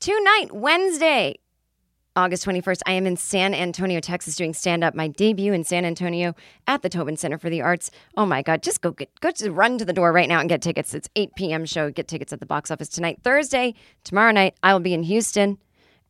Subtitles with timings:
[0.00, 1.34] Tonight, Wednesday,
[2.16, 5.84] August 21st, I am in San Antonio, Texas, doing stand up, my debut in San
[5.84, 6.34] Antonio
[6.66, 7.90] at the Tobin Center for the Arts.
[8.16, 10.48] Oh my God, just go get, go to run to the door right now and
[10.48, 10.94] get tickets.
[10.94, 11.66] It's 8 p.m.
[11.66, 11.90] show.
[11.90, 13.18] Get tickets at the box office tonight.
[13.22, 15.58] Thursday, tomorrow night, I will be in Houston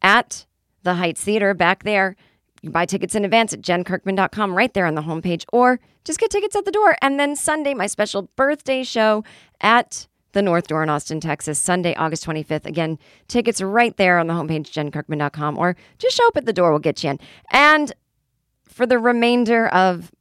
[0.02, 0.46] at
[0.84, 2.14] the Heights Theater back there.
[2.62, 6.30] You buy tickets in advance at jenkirkman.com right there on the homepage, or just get
[6.30, 6.96] tickets at the door.
[7.02, 9.24] And then Sunday, my special birthday show
[9.60, 12.66] at the North Door in Austin, Texas, Sunday, August 25th.
[12.66, 16.70] Again, tickets right there on the homepage, jenkirkman.com, or just show up at the door.
[16.70, 17.20] We'll get you in.
[17.50, 17.92] And
[18.64, 20.12] for the remainder of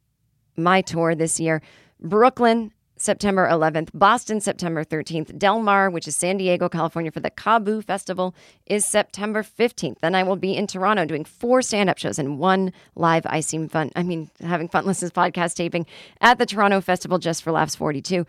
[0.56, 1.62] my tour this year,
[2.00, 7.30] Brooklyn, September 11th, Boston, September 13th, Del Mar, which is San Diego, California, for the
[7.30, 8.34] KAABOO Festival,
[8.66, 10.00] is September 15th.
[10.00, 13.40] Then I will be in Toronto doing four stand up shows and one live I
[13.40, 15.86] Seem Fun, I mean, having fun listens podcast taping
[16.20, 18.26] at the Toronto Festival Just for Laughs 42.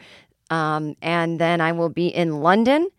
[0.52, 2.90] Um, and then I will be in London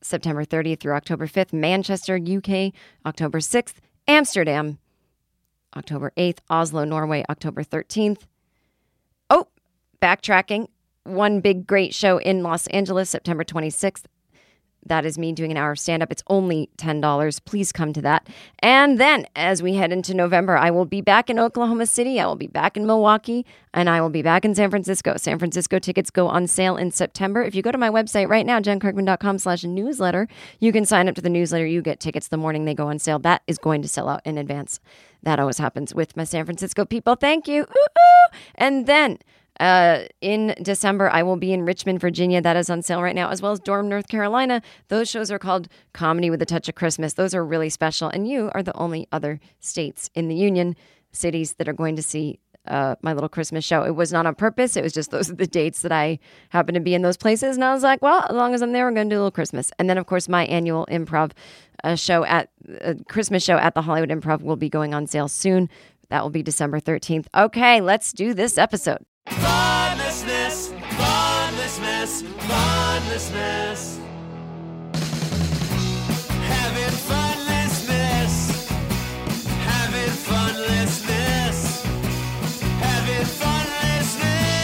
[0.00, 2.72] September 30th through October 5th, Manchester, UK,
[3.04, 3.74] October 6th,
[4.06, 4.78] Amsterdam,
[5.76, 8.20] October 8th, Oslo, Norway, October 13th.
[9.28, 9.48] Oh,
[10.00, 10.68] backtracking.
[11.02, 14.04] One big great show in Los Angeles, September 26th.
[14.88, 16.10] That is me doing an hour of stand up.
[16.10, 17.44] It's only $10.
[17.44, 18.28] Please come to that.
[18.60, 22.20] And then as we head into November, I will be back in Oklahoma City.
[22.20, 23.44] I will be back in Milwaukee
[23.74, 25.16] and I will be back in San Francisco.
[25.16, 27.42] San Francisco tickets go on sale in September.
[27.42, 30.28] If you go to my website right now, jenkirkman.com slash newsletter,
[30.60, 31.66] you can sign up to the newsletter.
[31.66, 33.18] You get tickets the morning they go on sale.
[33.18, 34.80] That is going to sell out in advance.
[35.22, 37.16] That always happens with my San Francisco people.
[37.16, 37.62] Thank you.
[37.62, 38.38] Ooh-ooh.
[38.54, 39.18] And then
[39.60, 42.40] uh, in December, I will be in Richmond, Virginia.
[42.40, 44.62] That is on sale right now, as well as Durham, North Carolina.
[44.88, 47.14] Those shows are called Comedy with a Touch of Christmas.
[47.14, 48.08] Those are really special.
[48.08, 50.76] And you are the only other states in the Union
[51.12, 53.82] cities that are going to see uh, my little Christmas show.
[53.82, 54.76] It was not on purpose.
[54.76, 56.18] It was just those are the dates that I
[56.50, 57.56] happen to be in those places.
[57.56, 59.22] And I was like, well, as long as I'm there, I'm going to do a
[59.22, 59.70] little Christmas.
[59.78, 61.32] And then, of course, my annual improv
[61.84, 62.50] uh, show at
[62.84, 65.68] uh, Christmas show at the Hollywood Improv will be going on sale soon.
[66.08, 67.26] That will be December 13th.
[67.34, 69.04] Okay, let's do this episode.
[69.26, 73.98] Funlessness, funlessness, funlessness.
[76.46, 78.68] Having funlessness,
[79.64, 81.82] having funlessness,
[82.78, 84.60] having funlessness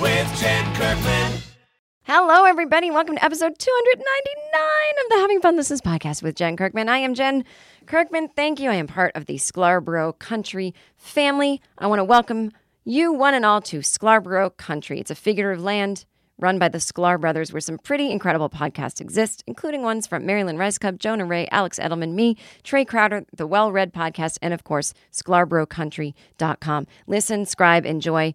[0.00, 1.42] with Jen Kirkman.
[2.04, 2.90] Hello, everybody.
[2.90, 6.88] Welcome to episode 299 of the Having Funlessness podcast with Jen Kirkman.
[6.88, 7.44] I am Jen
[7.86, 8.28] Kirkman.
[8.28, 8.70] Thank you.
[8.70, 11.60] I am part of the Sklarbro Country family.
[11.78, 12.52] I want to welcome
[12.84, 15.00] you, one and all, to Sklarbro Country.
[15.00, 16.04] It's a figure of land
[16.38, 20.44] run by the Sklar brothers, where some pretty incredible podcasts exist, including ones from Mary
[20.44, 24.64] Lynn Rajskub, Jonah Ray, Alex Edelman, me, Trae Crowder, the Well Read Podcast, and of
[24.64, 26.86] course, sklarbro.country.com.
[27.06, 28.34] Listen, scribe, enjoy.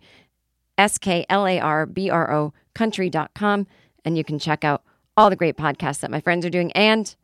[0.77, 3.67] S K L A R B R O country.com.
[4.03, 4.83] And you can check out
[5.15, 6.71] all the great podcasts that my friends are doing.
[6.71, 7.15] And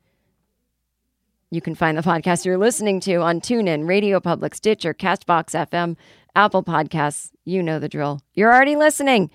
[1.50, 5.96] you can find the podcast you're listening to on TuneIn, Radio Public, Stitcher, Castbox FM,
[6.36, 7.32] Apple Podcasts.
[7.46, 8.22] You know the drill.
[8.34, 9.32] You're already listening.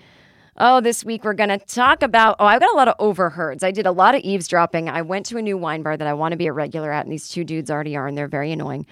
[0.59, 2.37] Oh, this week we're going to talk about.
[2.39, 3.65] Oh, I've got a lot of overheards.
[3.65, 4.87] I did a lot of eavesdropping.
[4.87, 7.07] I went to a new wine bar that I want to be a regular at,
[7.07, 8.85] and these two dudes already are, and they're very annoying.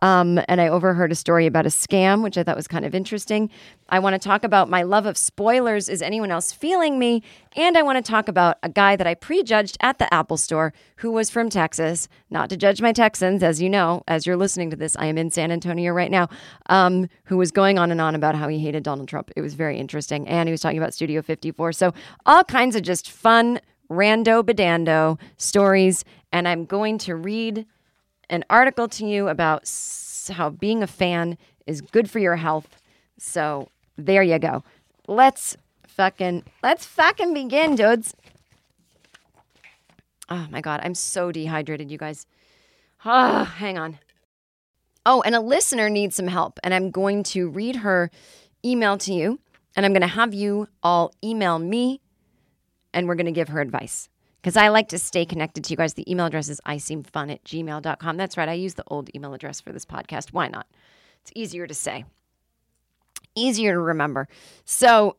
[0.00, 2.94] Um, and I overheard a story about a scam, which I thought was kind of
[2.94, 3.50] interesting.
[3.88, 5.88] I want to talk about my love of spoilers.
[5.88, 7.24] Is anyone else feeling me?
[7.56, 10.72] And I want to talk about a guy that I prejudged at the Apple store
[10.96, 12.06] who was from Texas.
[12.30, 15.18] Not to judge my Texans, as you know, as you're listening to this, I am
[15.18, 16.28] in San Antonio right now,
[16.68, 19.32] um, who was going on and on about how he hated Donald Trump.
[19.34, 20.28] It was very interesting.
[20.28, 21.72] And he was talking about Studio 54.
[21.72, 21.94] So,
[22.26, 23.60] all kinds of just fun,
[23.90, 26.04] rando bedando stories.
[26.30, 27.64] And I'm going to read
[28.28, 29.70] an article to you about
[30.30, 32.76] how being a fan is good for your health.
[33.16, 34.62] So there you go.
[35.06, 35.56] Let's
[35.86, 38.14] fucking let's fucking begin, dudes.
[40.28, 42.26] Oh my God, I'm so dehydrated, you guys.
[43.02, 43.98] Ah, hang on.
[45.06, 48.10] Oh, and a listener needs some help, and I'm going to read her
[48.62, 49.40] email to you,
[49.78, 52.00] and I'm going to have you all email me,
[52.92, 54.08] and we're going to give her advice.
[54.42, 55.94] Because I like to stay connected to you guys.
[55.94, 58.16] The email address is iseemfun at gmail.com.
[58.16, 58.48] That's right.
[58.48, 60.32] I use the old email address for this podcast.
[60.32, 60.66] Why not?
[61.22, 62.04] It's easier to say,
[63.36, 64.26] easier to remember.
[64.64, 65.14] So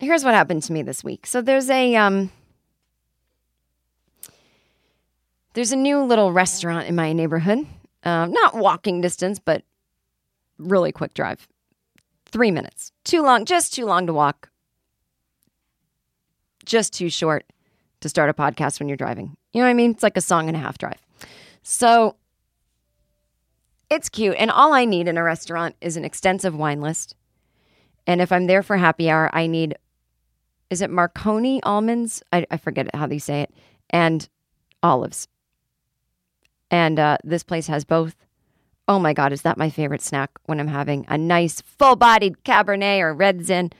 [0.00, 1.24] here's what happened to me this week.
[1.24, 2.32] So there's a um
[5.54, 7.68] there's a new little restaurant in my neighborhood.
[8.02, 9.62] Um, not walking distance, but
[10.58, 11.46] really quick drive.
[12.30, 12.92] Three minutes.
[13.04, 14.50] Too long, just too long to walk.
[16.64, 17.46] Just too short
[18.00, 19.36] to start a podcast when you're driving.
[19.52, 19.92] You know what I mean?
[19.92, 21.00] It's like a song and a half drive.
[21.62, 22.16] So
[23.90, 24.36] it's cute.
[24.38, 27.14] And all I need in a restaurant is an extensive wine list.
[28.06, 29.76] And if I'm there for happy hour, I need,
[30.70, 32.22] is it Marconi almonds?
[32.32, 33.54] I, I forget how they say it.
[33.90, 34.28] And
[34.82, 35.28] olives.
[36.70, 38.14] And uh, this place has both.
[38.88, 42.42] Oh my God, is that my favorite snack when I'm having a nice full bodied
[42.44, 43.70] Cabernet or Red Zin?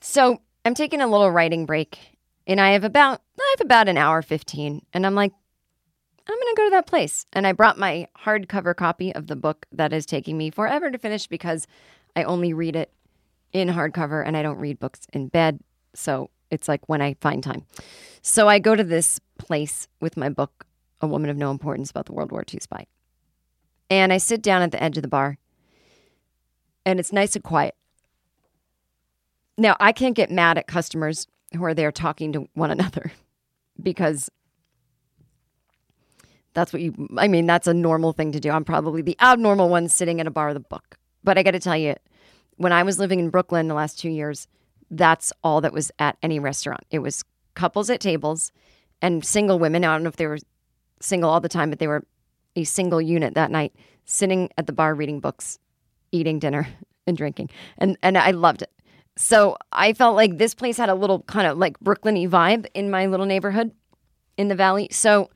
[0.00, 1.98] So I'm taking a little writing break
[2.46, 5.32] and I have about I have about an hour 15 and I'm like
[6.28, 7.26] I'm going to go to that place.
[7.32, 10.98] And I brought my hardcover copy of the book that is taking me forever to
[10.98, 11.66] finish because
[12.14, 12.92] I only read it
[13.52, 15.60] in hardcover and I don't read books in bed.
[15.94, 17.66] So it's like when I find time.
[18.22, 20.64] So I go to this place with my book,
[21.00, 22.86] A Woman of No Importance about the World War II spy.
[23.92, 25.36] And I sit down at the edge of the bar
[26.86, 27.74] and it's nice and quiet.
[29.58, 33.12] Now, I can't get mad at customers who are there talking to one another
[33.82, 34.30] because
[36.54, 38.50] that's what you, I mean, that's a normal thing to do.
[38.50, 40.96] I'm probably the abnormal one sitting at a bar with a book.
[41.22, 41.94] But I got to tell you,
[42.56, 44.48] when I was living in Brooklyn the last two years,
[44.90, 46.86] that's all that was at any restaurant.
[46.90, 48.52] It was couples at tables
[49.02, 49.84] and single women.
[49.84, 50.38] I don't know if they were
[51.02, 52.04] single all the time, but they were
[52.56, 55.58] a single unit that night, sitting at the bar reading books,
[56.10, 56.68] eating dinner,
[57.06, 57.50] and drinking.
[57.78, 58.70] And and I loved it.
[59.16, 62.90] So I felt like this place had a little kind of like Brooklyn vibe in
[62.90, 63.72] my little neighborhood
[64.38, 64.88] in the valley.
[64.90, 65.30] So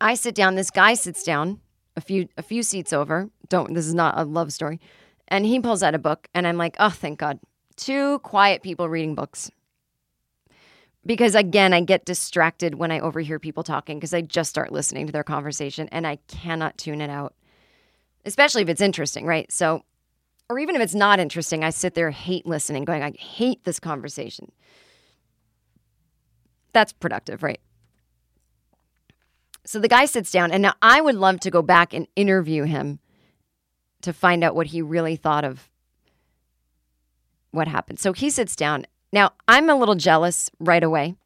[0.00, 1.60] I sit down, this guy sits down
[1.96, 3.28] a few a few seats over.
[3.48, 4.80] Don't this is not a love story.
[5.26, 7.38] And he pulls out a book and I'm like, "Oh, thank God.
[7.76, 9.50] Two quiet people reading books."
[11.08, 15.06] Because again, I get distracted when I overhear people talking because I just start listening
[15.06, 17.34] to their conversation and I cannot tune it out.
[18.26, 19.50] Especially if it's interesting, right?
[19.50, 19.84] So
[20.50, 23.80] or even if it's not interesting, I sit there hate listening, going, I hate this
[23.80, 24.52] conversation.
[26.72, 27.60] That's productive, right?
[29.64, 32.64] So the guy sits down, and now I would love to go back and interview
[32.64, 32.98] him
[34.02, 35.68] to find out what he really thought of
[37.50, 37.98] what happened.
[37.98, 38.86] So he sits down.
[39.12, 41.16] Now I'm a little jealous right away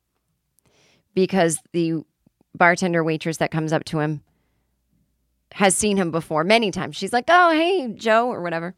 [1.15, 2.03] because the
[2.55, 4.23] bartender waitress that comes up to him
[5.53, 6.97] has seen him before many times.
[6.97, 8.75] She's like, "Oh, hey, Joe," or whatever.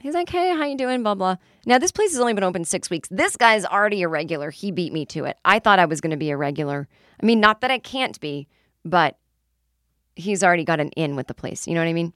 [0.00, 1.36] He's like, "Hey, how you doing?" Blah blah.
[1.66, 3.08] Now this place has only been open six weeks.
[3.10, 4.50] This guy's already a regular.
[4.50, 5.36] He beat me to it.
[5.44, 6.88] I thought I was going to be a regular.
[7.22, 8.48] I mean, not that I can't be,
[8.84, 9.18] but
[10.16, 11.66] he's already got an in with the place.
[11.66, 12.12] You know what I mean?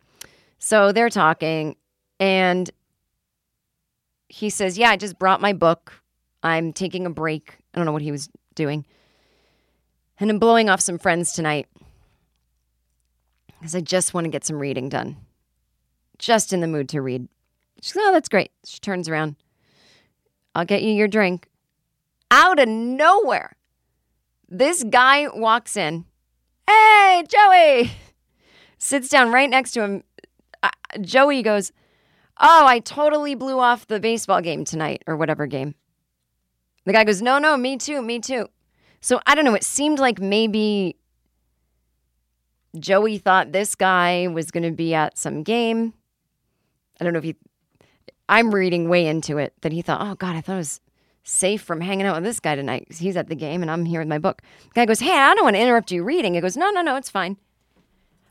[0.59, 1.77] So they're talking,
[2.21, 2.71] and
[4.29, 6.01] he says, "Yeah, I just brought my book.
[6.43, 7.57] I'm taking a break.
[7.73, 8.87] I don't know what he was doing,
[10.19, 11.69] and I'm blowing off some friends tonight
[13.59, 15.17] because I just want to get some reading done.
[16.19, 17.29] Just in the mood to read."
[17.81, 19.37] She goes, "Oh, that's great." She turns around.
[20.55, 21.49] I'll get you your drink.
[22.31, 23.57] Out of nowhere,
[24.49, 26.05] this guy walks in.
[26.67, 27.93] Hey, Joey!
[28.79, 30.05] Sits down right next to him.
[31.01, 31.73] Joey goes,
[32.41, 35.75] Oh, I totally blew off the baseball game tonight, or whatever game.
[36.85, 38.49] The guy goes, No, no, me too, me too.
[39.01, 39.55] So I don't know.
[39.55, 40.97] It seemed like maybe
[42.79, 45.95] Joey thought this guy was going to be at some game.
[47.01, 47.37] I don't know if he,
[48.29, 50.81] I'm reading way into it that he thought, Oh, God, I thought it was
[51.23, 52.87] safe from hanging out with this guy tonight.
[52.91, 54.43] He's at the game and I'm here with my book.
[54.63, 56.35] The guy goes, Hey, I don't want to interrupt you reading.
[56.35, 57.37] He goes, No, no, no, it's fine.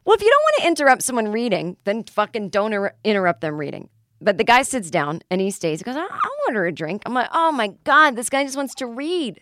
[0.05, 3.57] Well, if you don't want to interrupt someone reading, then fucking don't er- interrupt them
[3.57, 3.89] reading.
[4.21, 5.79] But the guy sits down and he stays.
[5.79, 6.09] He goes, I'll
[6.47, 7.03] order a drink.
[7.05, 9.41] I'm like, Oh my God, this guy just wants to read.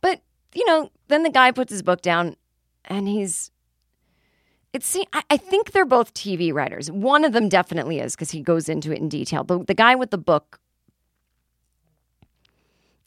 [0.00, 0.22] But,
[0.54, 2.36] you know, then the guy puts his book down
[2.84, 3.50] and he's.
[4.72, 6.90] It's, I I think they're both TV writers.
[6.90, 9.44] One of them definitely is because he goes into it in detail.
[9.44, 10.58] The, the guy with the book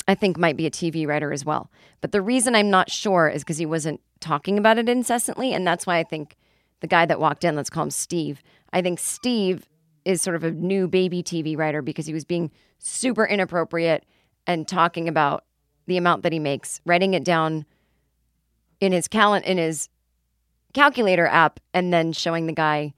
[0.08, 1.70] I think might be a TV writer as well.
[2.02, 5.54] But the reason I'm not sure is because he wasn't talking about it incessantly.
[5.54, 6.38] And that's why I think
[6.80, 9.68] the guy that walked in, let's call him Steve, I think Steve
[10.06, 14.06] is sort of a new baby TV writer because he was being super inappropriate
[14.46, 15.44] and talking about
[15.88, 17.66] the amount that he makes, writing it down
[18.80, 19.90] in his in his
[20.74, 22.94] calculator app, and then showing the guy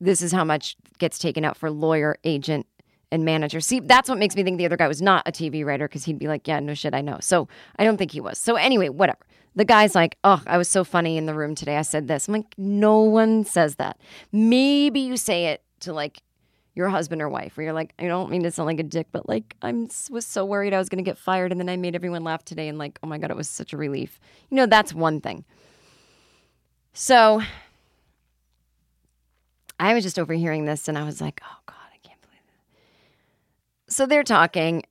[0.00, 2.66] this is how much gets taken out for lawyer, agent,
[3.12, 3.60] and manager.
[3.60, 6.04] See, that's what makes me think the other guy was not a TV writer because
[6.04, 7.18] he'd be like, yeah, no shit, I know.
[7.20, 8.38] So I don't think he was.
[8.38, 9.20] So anyway, whatever.
[9.54, 11.76] The guy's like, oh, I was so funny in the room today.
[11.76, 12.26] I said this.
[12.26, 13.98] I'm like, no one says that.
[14.32, 16.22] Maybe you say it to like
[16.74, 19.08] your husband or wife, where you're like, I don't mean to sound like a dick,
[19.12, 19.72] but like, I
[20.10, 21.52] was so worried I was going to get fired.
[21.52, 22.66] And then I made everyone laugh today.
[22.66, 24.18] And like, oh my God, it was such a relief.
[24.48, 25.44] You know, that's one thing.
[26.94, 27.42] So
[29.78, 32.40] I was just overhearing this and I was like, oh God, I can't believe
[33.81, 33.81] it.
[33.92, 34.84] So they're talking.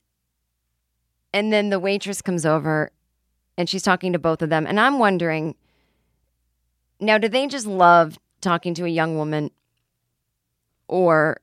[1.33, 2.91] And then the waitress comes over
[3.57, 4.67] and she's talking to both of them.
[4.67, 5.55] And I'm wondering
[6.99, 9.49] now, do they just love talking to a young woman?
[10.87, 11.41] Or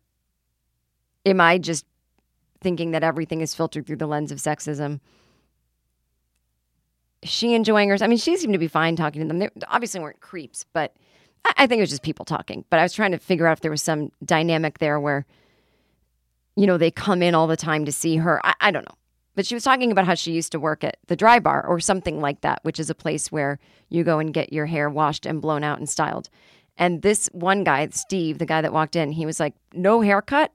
[1.27, 1.85] am I just
[2.61, 5.01] thinking that everything is filtered through the lens of sexism?
[7.25, 8.03] She enjoying hers?
[8.03, 9.39] I mean, she seemed to be fine talking to them.
[9.41, 10.95] They obviously weren't creeps, but
[11.57, 12.65] I think it was just people talking.
[12.71, 15.27] But I was trying to figure out if there was some dynamic there where,
[16.59, 18.45] you know, they come in all the time to see her.
[18.45, 18.97] I, I don't know.
[19.37, 21.79] But she was talking about how she used to work at the dry bar or
[21.79, 23.61] something like that, which is a place where
[23.91, 26.29] you go and get your hair washed and blown out and styled.
[26.77, 30.53] And this one guy, Steve, the guy that walked in, he was like, no haircut?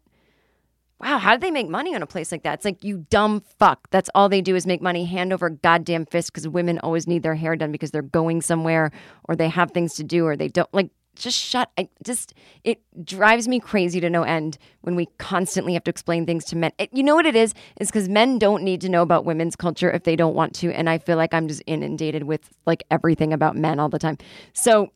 [0.99, 2.55] Wow, how do they make money on a place like that?
[2.55, 3.89] It's like, you dumb fuck.
[3.89, 7.23] That's all they do is make money hand over goddamn fist because women always need
[7.23, 8.91] their hair done because they're going somewhere
[9.23, 10.73] or they have things to do or they don't.
[10.73, 11.71] Like, just shut.
[11.77, 16.25] I just, it drives me crazy to no end when we constantly have to explain
[16.25, 16.71] things to men.
[16.77, 17.53] It, you know what it is?
[17.79, 20.71] Is because men don't need to know about women's culture if they don't want to.
[20.71, 24.17] And I feel like I'm just inundated with like everything about men all the time.
[24.53, 24.91] So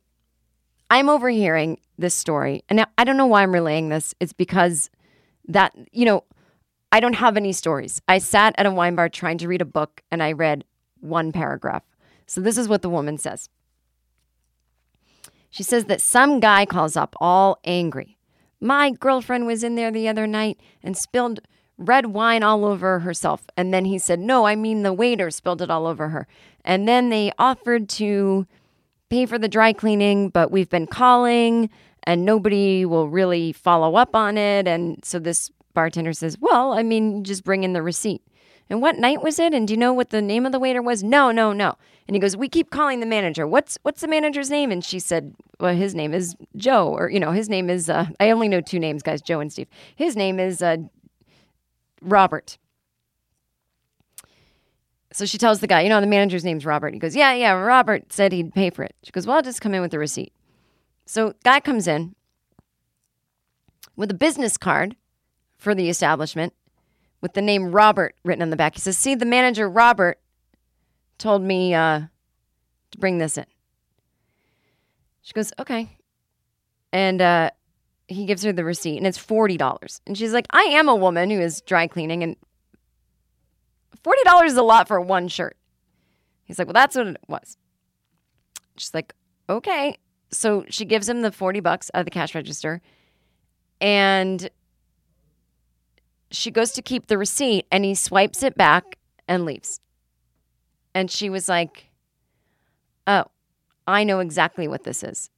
[0.90, 2.64] I'm overhearing this story.
[2.68, 4.14] And I don't know why I'm relaying this.
[4.20, 4.90] It's because
[5.46, 6.24] that, you know,
[6.90, 8.00] I don't have any stories.
[8.08, 10.64] I sat at a wine bar trying to read a book and I read
[11.00, 11.84] one paragraph.
[12.26, 13.48] So this is what the woman says.
[15.50, 18.18] She says that some guy calls up all angry.
[18.60, 21.40] My girlfriend was in there the other night and spilled
[21.78, 23.46] red wine all over herself.
[23.56, 26.26] And then he said, No, I mean the waiter spilled it all over her.
[26.64, 28.46] And then they offered to
[29.08, 31.70] pay for the dry cleaning, but we've been calling
[32.02, 34.66] and nobody will really follow up on it.
[34.66, 38.22] And so this bartender says, Well, I mean, just bring in the receipt.
[38.70, 39.54] And what night was it?
[39.54, 41.02] And do you know what the name of the waiter was?
[41.02, 41.76] No, no, no.
[42.06, 43.46] And he goes, We keep calling the manager.
[43.46, 44.70] What's what's the manager's name?
[44.70, 48.06] And she said, Well, his name is Joe, or you know, his name is uh,
[48.20, 49.68] I only know two names, guys, Joe and Steve.
[49.96, 50.78] His name is uh,
[52.02, 52.58] Robert.
[55.12, 56.92] So she tells the guy, you know, the manager's name's Robert.
[56.92, 58.94] He goes, Yeah, yeah, Robert said he'd pay for it.
[59.02, 60.32] She goes, Well, I'll just come in with the receipt.
[61.06, 62.14] So guy comes in
[63.96, 64.94] with a business card
[65.56, 66.52] for the establishment
[67.20, 68.74] with the name Robert written on the back.
[68.74, 70.18] He says, See, the manager, Robert,
[71.18, 72.00] told me uh,
[72.90, 73.46] to bring this in.
[75.22, 75.98] She goes, Okay.
[76.92, 77.50] And uh,
[78.06, 80.00] he gives her the receipt, and it's $40.
[80.06, 82.36] And she's like, I am a woman who is dry cleaning, and
[84.02, 85.56] $40 is a lot for one shirt.
[86.44, 87.56] He's like, Well, that's what it was.
[88.76, 89.14] She's like,
[89.50, 89.98] Okay.
[90.30, 92.80] So she gives him the 40 bucks out of the cash register,
[93.80, 94.48] and
[96.30, 99.80] she goes to keep the receipt and he swipes it back and leaves.
[100.94, 101.86] And she was like,
[103.06, 103.24] Oh,
[103.86, 105.30] I know exactly what this is.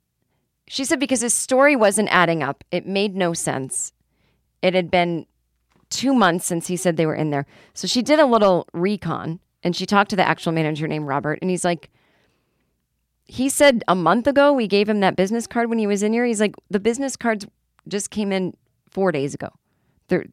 [0.66, 3.92] She said because his story wasn't adding up, it made no sense.
[4.62, 5.26] It had been
[5.88, 7.46] two months since he said they were in there.
[7.74, 11.38] So she did a little recon and she talked to the actual manager named Robert.
[11.42, 11.90] And he's like,
[13.26, 16.12] he said a month ago we gave him that business card when he was in
[16.12, 16.24] here.
[16.24, 17.46] He's like, the business cards
[17.86, 18.56] just came in
[18.90, 19.50] four days ago.
[20.08, 20.26] They're,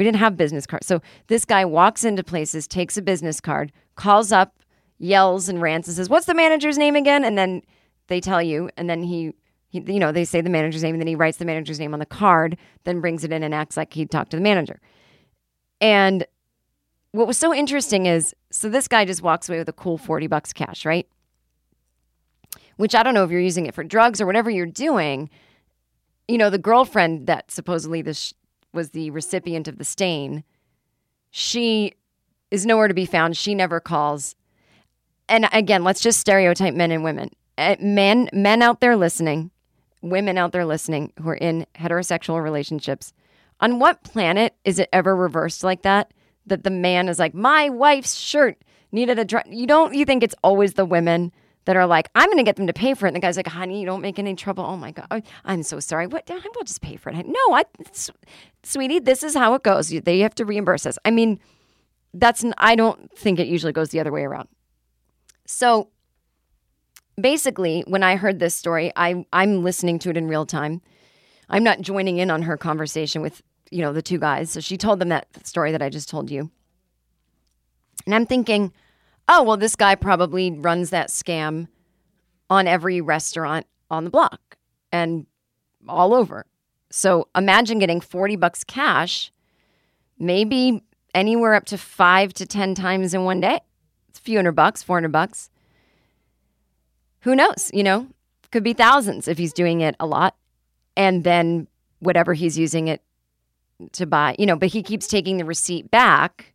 [0.00, 0.86] we didn't have business cards.
[0.86, 4.54] So this guy walks into places, takes a business card, calls up,
[4.96, 7.60] yells and rants and says, "What's the manager's name again?" And then
[8.06, 9.34] they tell you, and then he,
[9.68, 11.92] he, you know, they say the manager's name, and then he writes the manager's name
[11.92, 14.80] on the card, then brings it in and acts like he talked to the manager.
[15.82, 16.26] And
[17.12, 20.28] what was so interesting is, so this guy just walks away with a cool forty
[20.28, 21.06] bucks cash, right?
[22.76, 25.28] Which I don't know if you're using it for drugs or whatever you're doing.
[26.26, 28.32] You know, the girlfriend that supposedly this
[28.72, 30.44] was the recipient of the stain.
[31.30, 31.94] She
[32.50, 33.36] is nowhere to be found.
[33.36, 34.34] She never calls.
[35.28, 37.30] And again, let's just stereotype men and women.
[37.56, 39.50] Uh, Men, men out there listening,
[40.02, 43.12] women out there listening who are in heterosexual relationships.
[43.60, 46.12] On what planet is it ever reversed like that?
[46.46, 48.62] That the man is like, my wife's shirt
[48.92, 49.42] needed a dry.
[49.46, 49.94] You don't.
[49.94, 51.32] You think it's always the women
[51.66, 53.10] that are like, I'm going to get them to pay for it.
[53.10, 54.64] And the guy's like, honey, you don't make any trouble.
[54.64, 55.22] Oh my God.
[55.44, 56.06] I'm so sorry.
[56.06, 56.30] What?
[56.30, 57.26] I will just pay for it.
[57.26, 57.64] No, I,
[58.62, 59.92] sweetie, this is how it goes.
[59.92, 60.98] You, they have to reimburse us.
[61.04, 61.38] I mean,
[62.14, 64.48] that's I don't think it usually goes the other way around.
[65.46, 65.88] So
[67.20, 70.80] basically, when I heard this story, I I'm listening to it in real time.
[71.48, 74.50] I'm not joining in on her conversation with, you know, the two guys.
[74.50, 76.50] So she told them that story that I just told you.
[78.06, 78.72] And I'm thinking,
[79.30, 81.68] oh, well, this guy probably runs that scam
[82.50, 84.58] on every restaurant on the block
[84.92, 85.24] and
[85.88, 86.44] all over.
[86.90, 89.30] So imagine getting 40 bucks cash,
[90.18, 90.82] maybe
[91.14, 93.60] anywhere up to five to 10 times in one day.
[94.08, 95.48] It's a few hundred bucks, 400 bucks.
[97.20, 97.70] Who knows?
[97.72, 98.08] You know,
[98.50, 100.34] could be thousands if he's doing it a lot.
[100.96, 101.68] And then
[102.00, 103.00] whatever he's using it
[103.92, 106.52] to buy, you know, but he keeps taking the receipt back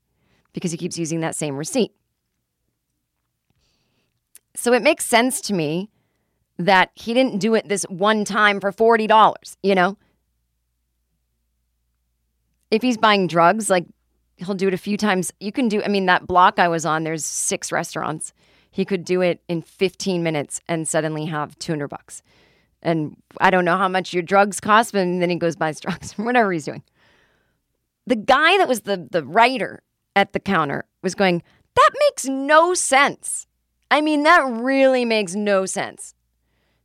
[0.52, 1.94] because he keeps using that same receipt.
[4.56, 5.90] So it makes sense to me
[6.58, 9.98] that he didn't do it this one time for $40, you know?
[12.72, 13.86] If he's buying drugs, like
[14.38, 15.32] he'll do it a few times.
[15.40, 18.34] You can do, I mean, that block I was on, there's six restaurants.
[18.72, 22.22] He could do it in 15 minutes and suddenly have 200 bucks.
[22.82, 26.14] And I don't know how much your drugs cost, but then he goes buys drugs,
[26.14, 26.84] whatever he's doing.
[28.08, 29.82] The guy that was the, the writer
[30.16, 31.42] at the counter was going,
[31.76, 33.48] That makes no sense.
[33.92, 36.14] I mean, that really makes no sense.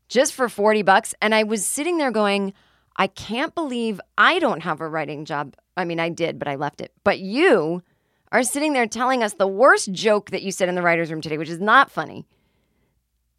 [0.08, 1.14] Just for 40 bucks.
[1.22, 2.52] And I was sitting there going,
[2.96, 5.56] I can't believe I don't have a writing job.
[5.76, 6.92] I mean, I did, but I left it.
[7.04, 7.82] But you
[8.32, 11.20] are sitting there telling us the worst joke that you said in the writer's room
[11.20, 12.26] today, which is not funny.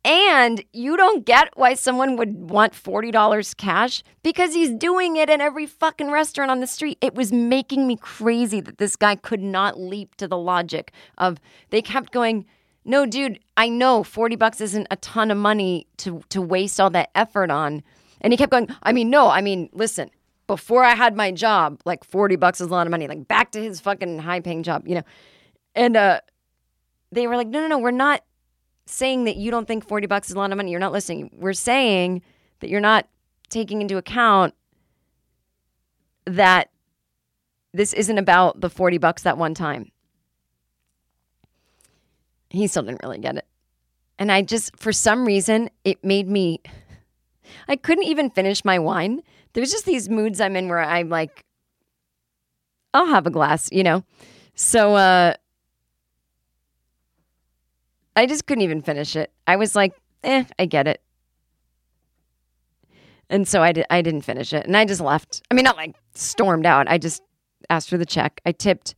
[0.03, 5.41] And you don't get why someone would want $40 cash because he's doing it in
[5.41, 6.98] every fucking restaurant on the street.
[7.01, 11.39] It was making me crazy that this guy could not leap to the logic of
[11.70, 12.46] they kept going,
[12.83, 16.89] "No, dude, I know 40 bucks isn't a ton of money to to waste all
[16.91, 17.83] that effort on."
[18.21, 20.09] And he kept going, "I mean, no, I mean, listen,
[20.47, 23.51] before I had my job, like 40 bucks is a lot of money, like back
[23.51, 25.03] to his fucking high-paying job, you know."
[25.75, 26.21] And uh
[27.11, 28.23] they were like, "No, no, no, we're not
[28.85, 30.71] saying that you don't think 40 bucks is a lot of money.
[30.71, 31.29] You're not listening.
[31.34, 32.21] We're saying
[32.60, 33.08] that you're not
[33.49, 34.53] taking into account
[36.25, 36.69] that
[37.73, 39.91] this isn't about the 40 bucks that one time.
[42.51, 43.45] He still didn't really get it.
[44.19, 46.61] And I just, for some reason, it made me,
[47.67, 49.21] I couldn't even finish my wine.
[49.53, 51.45] There's just these moods I'm in where I'm like,
[52.93, 54.03] I'll have a glass, you know?
[54.53, 55.33] So, uh,
[58.15, 59.31] I just couldn't even finish it.
[59.47, 61.01] I was like, eh, I get it.
[63.29, 64.65] And so I, di- I didn't finish it.
[64.65, 65.41] And I just left.
[65.49, 66.89] I mean, not like stormed out.
[66.89, 67.23] I just
[67.69, 68.41] asked for the check.
[68.45, 68.93] I tipped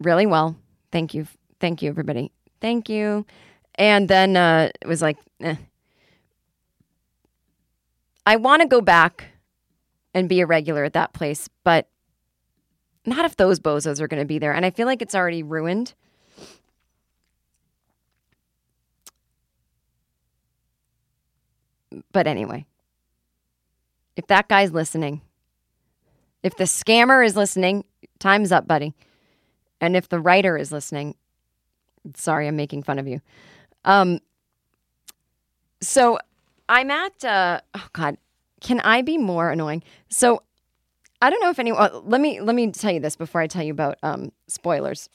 [0.00, 0.56] really well.
[0.90, 1.28] Thank you.
[1.60, 2.32] Thank you, everybody.
[2.60, 3.26] Thank you.
[3.76, 5.56] And then uh, it was like, eh.
[8.26, 9.28] I want to go back
[10.14, 11.88] and be a regular at that place, but
[13.06, 14.52] not if those bozos are going to be there.
[14.52, 15.94] And I feel like it's already ruined.
[22.12, 22.66] But anyway,
[24.16, 25.22] if that guy's listening,
[26.42, 27.84] if the scammer is listening,
[28.18, 28.94] time's up, buddy.
[29.80, 31.14] And if the writer is listening,
[32.14, 33.20] sorry, I'm making fun of you.
[33.84, 34.20] Um,
[35.80, 36.18] so
[36.68, 38.16] I'm at, uh, oh God,
[38.60, 39.82] can I be more annoying?
[40.08, 40.42] So
[41.22, 43.62] I don't know if anyone, let me, let me tell you this before I tell
[43.62, 45.08] you about um, spoilers.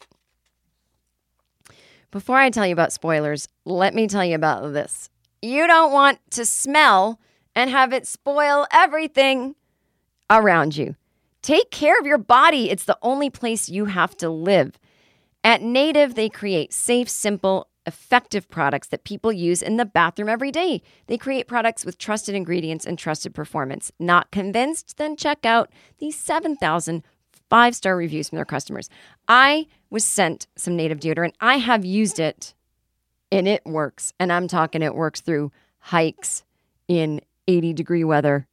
[2.11, 5.09] Before I tell you about spoilers, let me tell you about this.
[5.41, 7.19] You don't want to smell
[7.55, 9.55] and have it spoil everything
[10.29, 10.95] around you.
[11.41, 12.69] Take care of your body.
[12.69, 14.79] It's the only place you have to live.
[15.45, 20.51] At Native, they create safe, simple, effective products that people use in the bathroom every
[20.51, 20.81] day.
[21.05, 23.91] They create products with trusted ingredients and trusted performance.
[23.99, 24.97] Not convinced?
[24.97, 27.03] Then check out these 7,000
[27.47, 28.89] five star reviews from their customers.
[29.27, 31.33] I was sent some Native deodorant.
[31.39, 32.55] I have used it
[33.31, 34.13] and it works.
[34.19, 36.43] And I'm talking it works through hikes
[36.87, 38.47] in 80 degree weather,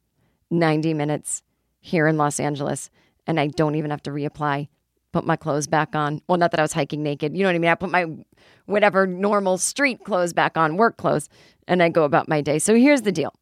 [0.51, 1.41] 90 minutes
[1.79, 2.91] here in Los Angeles.
[3.25, 4.67] And I don't even have to reapply,
[5.13, 6.21] put my clothes back on.
[6.27, 7.37] Well, not that I was hiking naked.
[7.37, 7.71] You know what I mean?
[7.71, 8.05] I put my
[8.65, 11.29] whatever normal street clothes back on, work clothes,
[11.67, 12.59] and I go about my day.
[12.59, 13.33] So here's the deal.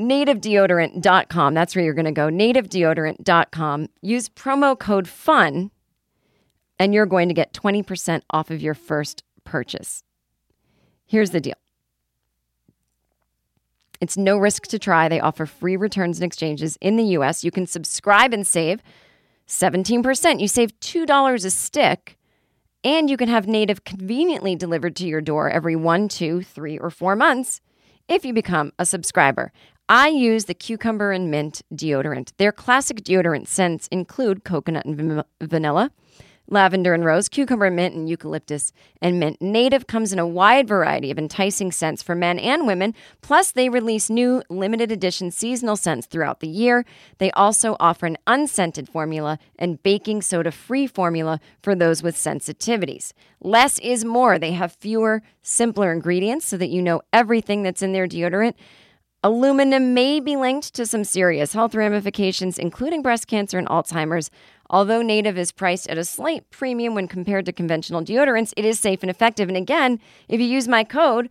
[0.00, 1.54] nativedeodorant.com.
[1.54, 2.28] That's where you're going to go.
[2.28, 3.88] nativedeodorant.com.
[4.02, 5.70] Use promo code FUN
[6.78, 10.02] and you're going to get 20% off of your first purchase.
[11.06, 11.54] Here's the deal
[14.04, 15.08] it's no risk to try.
[15.08, 17.42] They offer free returns and exchanges in the US.
[17.42, 18.82] You can subscribe and save
[19.48, 20.40] 17%.
[20.40, 22.18] You save $2 a stick,
[22.84, 26.90] and you can have Native conveniently delivered to your door every one, two, three, or
[26.90, 27.62] four months
[28.06, 29.52] if you become a subscriber.
[29.88, 32.32] I use the cucumber and mint deodorant.
[32.36, 35.90] Their classic deodorant scents include coconut and vanilla,
[36.48, 39.40] lavender and rose, cucumber mint, and eucalyptus and mint.
[39.40, 42.94] Native comes in a wide variety of enticing scents for men and women.
[43.22, 46.84] Plus, they release new limited edition seasonal scents throughout the year.
[47.18, 53.12] They also offer an unscented formula and baking soda free formula for those with sensitivities.
[53.40, 54.38] Less is more.
[54.38, 58.54] They have fewer, simpler ingredients so that you know everything that's in their deodorant.
[59.24, 64.30] Aluminum may be linked to some serious health ramifications, including breast cancer and Alzheimer's.
[64.68, 68.78] Although Native is priced at a slight premium when compared to conventional deodorants, it is
[68.78, 69.48] safe and effective.
[69.48, 71.30] And again, if you use my code,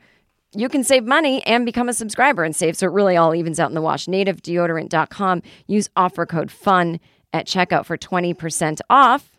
[0.56, 2.76] you can save money and become a subscriber and save.
[2.76, 4.08] So it really all evens out in the wash.
[4.08, 5.44] NativeDeodorant.com.
[5.68, 7.00] Use offer code FUN
[7.32, 9.38] at checkout for 20% off.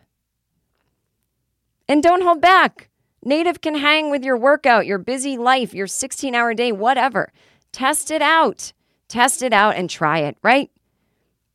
[1.89, 2.89] And don't hold back.
[3.21, 7.33] Native can hang with your workout, your busy life, your 16 hour day, whatever.
[7.75, 8.71] Test it out.
[9.09, 10.71] Test it out and try it, right?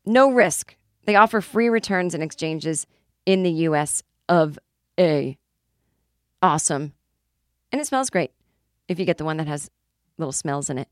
[0.04, 0.76] No risk.
[1.06, 2.86] They offer free returns and exchanges
[3.24, 4.58] in the US of
[4.98, 5.38] A.
[6.42, 6.92] Awesome.
[7.72, 8.32] And it smells great
[8.86, 9.70] if you get the one that has
[10.18, 10.88] little smells in it.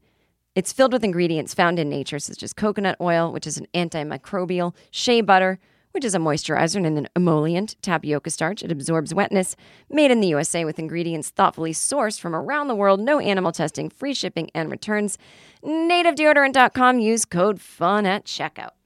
[0.55, 4.75] It's filled with ingredients found in nature, such as coconut oil, which is an antimicrobial,
[4.91, 5.59] shea butter,
[5.99, 8.63] which is a moisturizer and an emollient, tapioca starch.
[8.63, 9.57] It absorbs wetness.
[9.91, 13.91] Made in the USA with ingredients thoughtfully sourced from around the world, no animal testing,
[13.91, 15.19] free shipping and returns.
[15.65, 17.01] NativeDeodorant.com.
[17.01, 18.77] Use code FUN at checkout.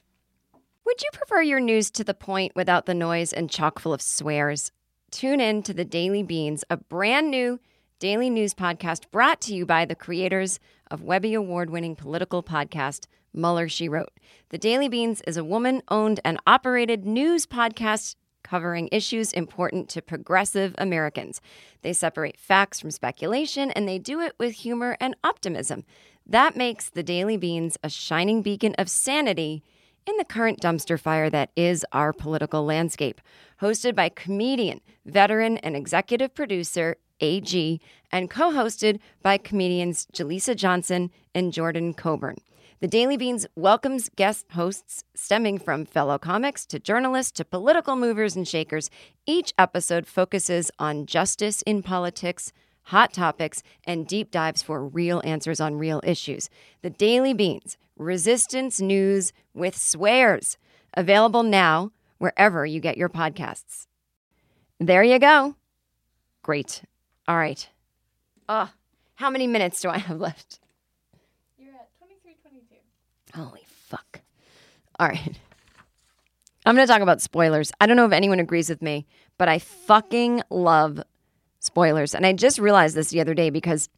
[0.87, 4.01] Would you prefer your news to the point without the noise and chock full of
[4.01, 4.71] swears?
[5.11, 7.59] Tune in to the Daily Beans, a brand new
[7.99, 13.05] daily news podcast brought to you by the creators of Webby Award winning political podcast,
[13.33, 14.11] Mueller, She Wrote.
[14.49, 20.01] The Daily Beans is a woman owned and operated news podcast covering issues important to
[20.01, 21.41] progressive Americans.
[21.81, 25.85] They separate facts from speculation and they do it with humor and optimism.
[26.25, 29.63] That makes the Daily Beans a shining beacon of sanity
[30.05, 33.21] in the current dumpster fire that is our political landscape.
[33.61, 37.79] Hosted by comedian, veteran, and executive producer AG,
[38.11, 42.37] and co hosted by comedians Jaleesa Johnson and Jordan Coburn.
[42.83, 48.35] The Daily Beans welcomes guest hosts stemming from fellow comics to journalists to political movers
[48.35, 48.89] and shakers.
[49.25, 55.61] Each episode focuses on justice in politics, hot topics, and deep dives for real answers
[55.61, 56.49] on real issues.
[56.81, 60.57] The Daily Beans, resistance news with swears.
[60.93, 63.87] Available now wherever you get your podcasts.
[64.81, 65.55] There you go.
[66.41, 66.83] Great.
[67.29, 67.65] All right.
[68.49, 68.71] Oh,
[69.15, 70.59] how many minutes do I have left?
[73.35, 73.49] You're at 2322.
[73.49, 74.21] Holy fuck.
[74.99, 75.39] All right.
[76.65, 77.71] I'm going to talk about spoilers.
[77.79, 79.05] I don't know if anyone agrees with me,
[79.37, 81.01] but I fucking love
[81.59, 82.15] spoilers.
[82.15, 83.89] And I just realized this the other day because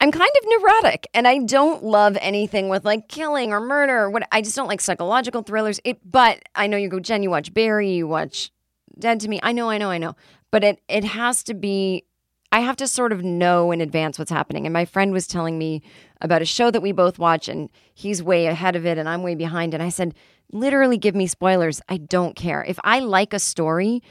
[0.00, 4.10] I'm kind of neurotic and I don't love anything with like killing or murder or
[4.10, 5.80] what I just don't like psychological thrillers.
[5.84, 8.52] It but I know you go Jen, you watch Barry, you watch
[8.96, 9.40] Dead to Me.
[9.42, 10.14] I know, I know, I know.
[10.52, 12.04] But it it has to be
[12.52, 14.66] I have to sort of know in advance what's happening.
[14.66, 15.82] And my friend was telling me
[16.20, 19.22] about a show that we both watch and he's way ahead of it and I'm
[19.22, 19.74] way behind.
[19.74, 20.14] And I said,
[20.52, 21.80] literally give me spoilers.
[21.88, 22.64] I don't care.
[22.64, 24.02] If I like a story,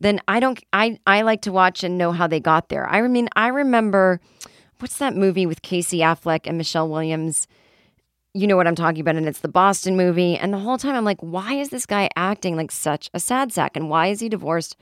[0.00, 2.88] then I don't I I like to watch and know how they got there.
[2.88, 4.20] I mean, I remember
[4.78, 7.46] what's that movie with Casey Affleck and Michelle Williams?
[8.34, 10.36] You know what I'm talking about, and it's the Boston movie.
[10.36, 13.52] And the whole time I'm like, why is this guy acting like such a sad
[13.52, 13.76] sack?
[13.76, 14.76] And why is he divorced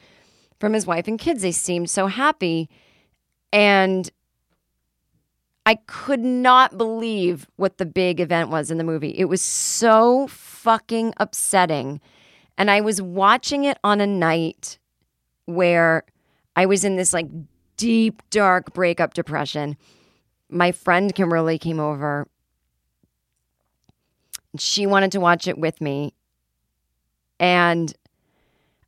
[0.58, 1.42] from his wife and kids?
[1.42, 2.68] They seemed so happy.
[3.52, 4.10] And
[5.66, 9.14] I could not believe what the big event was in the movie.
[9.16, 12.00] It was so fucking upsetting.
[12.58, 14.78] And I was watching it on a night
[15.46, 16.04] where
[16.54, 17.28] I was in this like
[17.76, 19.76] deep, dark breakup depression.
[20.50, 22.28] My friend Kimberly came over.
[24.58, 26.12] She wanted to watch it with me.
[27.40, 27.92] And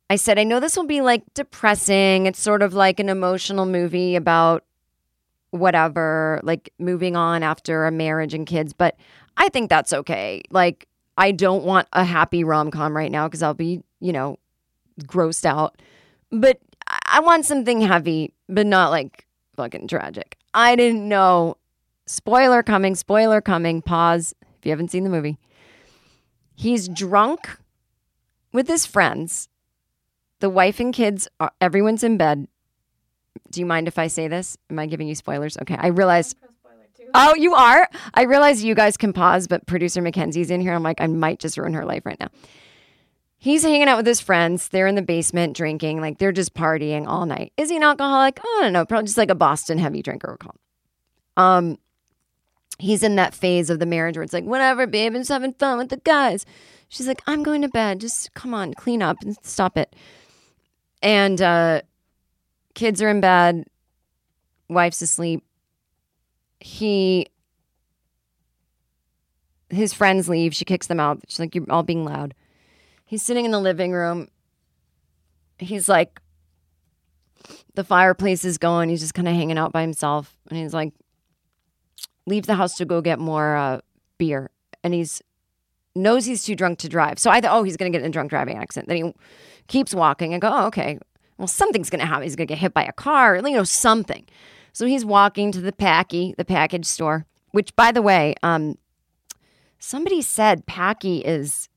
[0.09, 2.27] I said, I know this will be like depressing.
[2.27, 4.63] It's sort of like an emotional movie about
[5.59, 8.95] whatever, like moving on after a marriage and kids, but
[9.37, 10.41] I think that's okay.
[10.49, 14.37] Like, I don't want a happy rom com right now because I'll be, you know,
[15.03, 15.81] grossed out.
[16.31, 16.59] But
[17.05, 20.37] I want something heavy, but not like fucking tragic.
[20.53, 21.57] I didn't know.
[22.05, 23.81] Spoiler coming, spoiler coming.
[23.81, 25.37] Pause if you haven't seen the movie.
[26.55, 27.57] He's drunk
[28.53, 29.49] with his friends.
[30.39, 32.47] The wife and kids, are, everyone's in bed.
[33.49, 34.57] Do you mind if I say this?
[34.69, 35.57] Am I giving you spoilers?
[35.57, 36.33] Okay, I realize.
[36.33, 37.09] Pro spoiler too.
[37.13, 37.89] Oh, you are?
[38.13, 40.73] I realize you guys can pause, but producer Mackenzie's in here.
[40.73, 42.29] I'm like, I might just ruin her life right now.
[43.39, 44.69] He's hanging out with his friends.
[44.69, 46.01] They're in the basement drinking.
[46.01, 47.53] Like they're just partying all night.
[47.55, 48.39] Is he an alcoholic?
[48.39, 48.85] I don't know.
[48.85, 50.29] Probably just like a Boston heavy drinker.
[50.29, 51.43] We'll call him.
[51.43, 51.77] Um,
[52.79, 55.53] he's in that phase of the marriage where it's like, whatever, babe, I'm just having
[55.53, 56.45] fun with the guys.
[56.89, 58.01] She's like, I'm going to bed.
[58.01, 59.95] Just come on, clean up and stop it.
[61.01, 61.81] And uh,
[62.77, 63.65] kids are in bed,
[64.69, 65.43] wife's asleep.
[66.59, 67.25] He,
[69.71, 70.55] his friends leave.
[70.55, 71.19] She kicks them out.
[71.27, 72.35] She's like, You're all being loud.
[73.03, 74.27] He's sitting in the living room.
[75.57, 76.21] He's like,
[77.73, 78.89] the fireplace is going.
[78.89, 80.37] He's just kind of hanging out by himself.
[80.49, 80.93] And he's like,
[82.27, 83.79] leave the house to go get more uh,
[84.17, 84.51] beer.
[84.83, 85.21] And he's
[85.95, 87.17] knows he's too drunk to drive.
[87.17, 88.87] So I thought, oh, he's going to get in a drunk driving accident.
[88.87, 89.13] Then he
[89.67, 90.99] keeps walking and go, oh, okay.
[91.37, 92.23] Well, something's going to happen.
[92.23, 94.25] He's going to get hit by a car, you know, something.
[94.73, 98.77] So he's walking to the Packy, the package store, which, by the way, um,
[99.79, 101.69] somebody said Packy is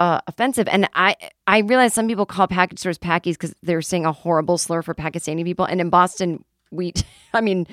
[0.00, 4.04] uh, offensive, and I I realize some people call package stores Packies because they're saying
[4.04, 5.64] a horrible slur for Pakistani people.
[5.64, 6.92] And in Boston, we,
[7.34, 7.66] I mean,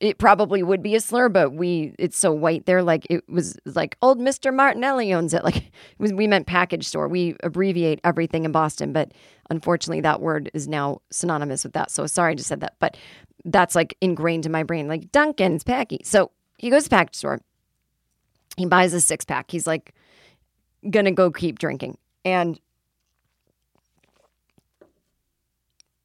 [0.00, 2.82] it probably would be a slur, but we it's so white there.
[2.82, 5.44] Like it was like old Mister Martinelli owns it.
[5.50, 7.08] Like it was, we meant package store.
[7.08, 9.12] We abbreviate everything in Boston, but
[9.50, 11.90] unfortunately, that word is now synonymous with that.
[11.90, 12.96] So sorry I just said that, but
[13.44, 14.86] that's like ingrained in my brain.
[14.86, 16.00] Like Duncan's Packy.
[16.04, 17.40] So he goes to package store.
[18.56, 19.50] He buys a six pack.
[19.50, 19.94] He's like
[20.88, 22.58] gonna go keep drinking, and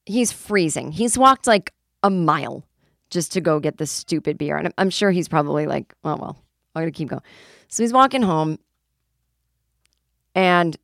[0.05, 0.91] he's freezing.
[0.91, 1.71] He's walked like
[2.03, 2.65] a mile
[3.09, 4.57] just to go get this stupid beer.
[4.57, 6.43] And I'm, sure he's probably like, oh, well,
[6.75, 7.21] I'm going to keep going.
[7.67, 8.59] So he's walking home
[10.33, 10.77] and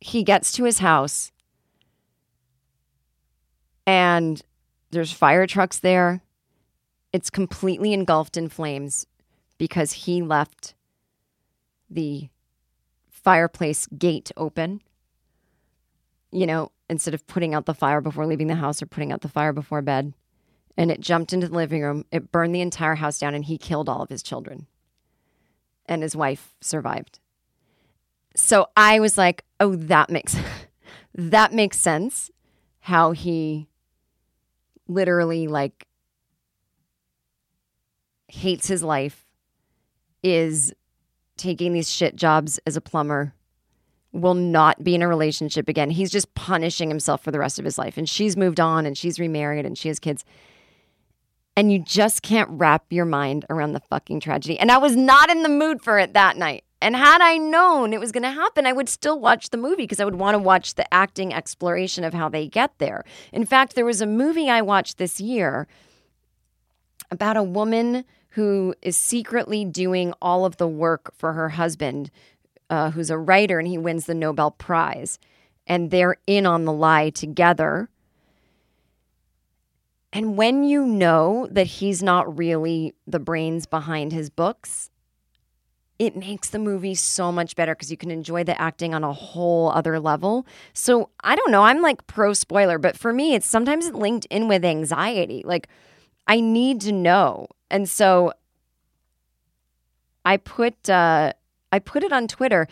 [0.00, 1.32] he gets to his house
[3.86, 4.42] and
[4.90, 6.22] there's fire trucks there.
[7.12, 9.06] It's completely engulfed in flames
[9.58, 10.74] because he left
[11.88, 12.28] the
[13.08, 14.82] fireplace gate open.
[16.36, 19.22] You know, instead of putting out the fire before leaving the house or putting out
[19.22, 20.12] the fire before bed.
[20.76, 22.04] And it jumped into the living room.
[22.12, 24.66] It burned the entire house down, and he killed all of his children.
[25.86, 27.18] And his wife survived.
[28.34, 30.36] So I was like, oh, that makes
[31.14, 32.30] that makes sense.
[32.80, 33.68] How he
[34.86, 35.86] literally like
[38.28, 39.26] hates his life,
[40.22, 40.74] is
[41.36, 43.32] taking these shit jobs as a plumber
[44.20, 45.90] will not be in a relationship again.
[45.90, 47.96] He's just punishing himself for the rest of his life.
[47.96, 50.24] And she's moved on and she's remarried and she has kids.
[51.56, 54.58] And you just can't wrap your mind around the fucking tragedy.
[54.58, 56.64] And I was not in the mood for it that night.
[56.82, 59.84] And had I known it was going to happen, I would still watch the movie
[59.84, 63.04] because I would want to watch the acting exploration of how they get there.
[63.32, 65.66] In fact, there was a movie I watched this year
[67.10, 72.10] about a woman who is secretly doing all of the work for her husband
[72.70, 75.18] uh, who's a writer and he wins the Nobel Prize.
[75.66, 77.88] And they're in on the lie together.
[80.12, 84.90] And when you know that he's not really the brains behind his books,
[85.98, 89.12] it makes the movie so much better because you can enjoy the acting on a
[89.12, 90.46] whole other level.
[90.72, 91.62] So I don't know.
[91.62, 95.42] I'm like pro spoiler, but for me, it's sometimes linked in with anxiety.
[95.44, 95.68] Like
[96.26, 97.48] I need to know.
[97.70, 98.32] And so
[100.24, 101.32] I put, uh,
[101.72, 102.66] I put it on Twitter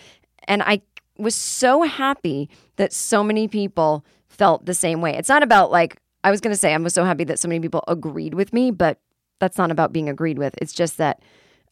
[0.46, 0.82] and I
[1.18, 5.16] was so happy that so many people felt the same way.
[5.16, 7.48] It's not about like, I was going to say, I was so happy that so
[7.48, 8.98] many people agreed with me, but
[9.38, 10.54] that's not about being agreed with.
[10.60, 11.20] It's just that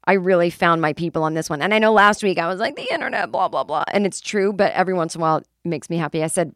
[0.04, 1.62] I really found my people on this one.
[1.62, 3.84] And I know last week I was like, the internet, blah, blah, blah.
[3.92, 6.22] And it's true, but every once in a while it makes me happy.
[6.22, 6.52] I said,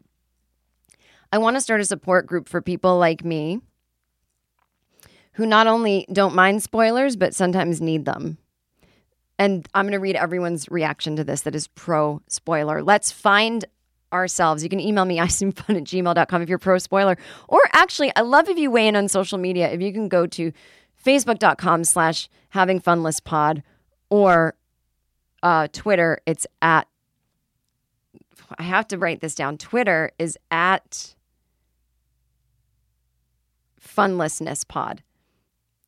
[1.31, 3.59] I want to start a support group for people like me
[5.33, 8.37] who not only don't mind spoilers, but sometimes need them.
[9.39, 12.81] And I'm going to read everyone's reaction to this that is pro spoiler.
[12.81, 13.65] Let's find
[14.11, 14.63] ourselves.
[14.63, 17.17] You can email me, iseemfun at gmail.com if you're pro spoiler.
[17.47, 19.69] Or actually, I love if you weigh in on social media.
[19.69, 20.51] If you can go to
[21.05, 23.63] facebook.com slash having fun less pod
[24.09, 24.55] or
[25.43, 26.87] uh, Twitter, it's at,
[28.57, 29.57] I have to write this down.
[29.57, 31.15] Twitter is at
[33.79, 35.03] funlessness pod.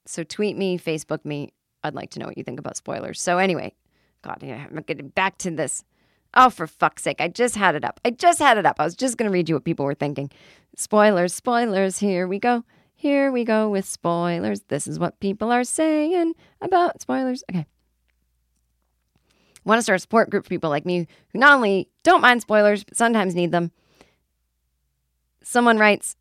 [0.06, 3.22] So tweet me, Facebook me, I'd like to know what you think about spoilers.
[3.22, 3.74] So anyway,
[4.22, 5.84] God, I'm getting back to this.
[6.34, 7.22] Oh, for fuck's sake.
[7.22, 8.00] I just had it up.
[8.06, 8.76] I just had it up.
[8.80, 10.30] I was just going to read you what people were thinking.
[10.76, 12.00] Spoilers, spoilers.
[12.00, 12.64] Here we go.
[12.96, 14.62] Here we go with spoilers.
[14.68, 17.44] This is what people are saying about spoilers.
[17.50, 17.66] Okay.
[19.64, 22.42] Want to start a support group for people like me who not only don't mind
[22.42, 23.72] spoilers, but sometimes need them.
[25.44, 26.16] Someone writes,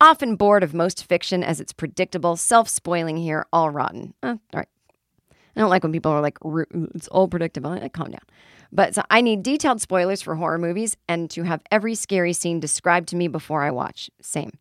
[0.00, 4.14] often bored of most fiction as it's predictable, self spoiling here, all rotten.
[4.22, 4.68] Uh, all right.
[5.56, 6.38] I don't like when people are like,
[6.94, 7.70] it's all predictable.
[7.70, 8.20] Like, calm down.
[8.72, 12.58] But so I need detailed spoilers for horror movies and to have every scary scene
[12.58, 14.10] described to me before I watch.
[14.20, 14.58] Same.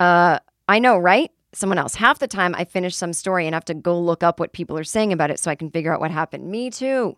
[0.00, 1.30] Uh, I know, right?
[1.52, 1.94] Someone else.
[1.94, 4.76] Half the time I finish some story and have to go look up what people
[4.76, 6.50] are saying about it so I can figure out what happened.
[6.50, 7.16] Me too.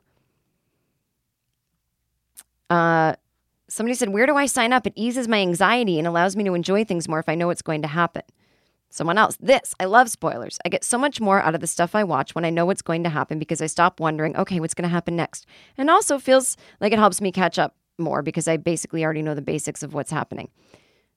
[2.68, 3.14] Uh,
[3.68, 4.87] somebody said, Where do I sign up?
[4.87, 7.62] It eases my anxiety and allows me to enjoy things more if I know what's
[7.62, 8.22] going to happen.
[8.90, 10.59] Someone else, this, I love spoilers.
[10.64, 12.83] I get so much more out of the stuff I watch when I know what's
[12.83, 15.46] going to happen because I stop wondering, okay, what's going to happen next?
[15.77, 19.35] And also feels like it helps me catch up more because I basically already know
[19.35, 20.51] the basics of what's happening.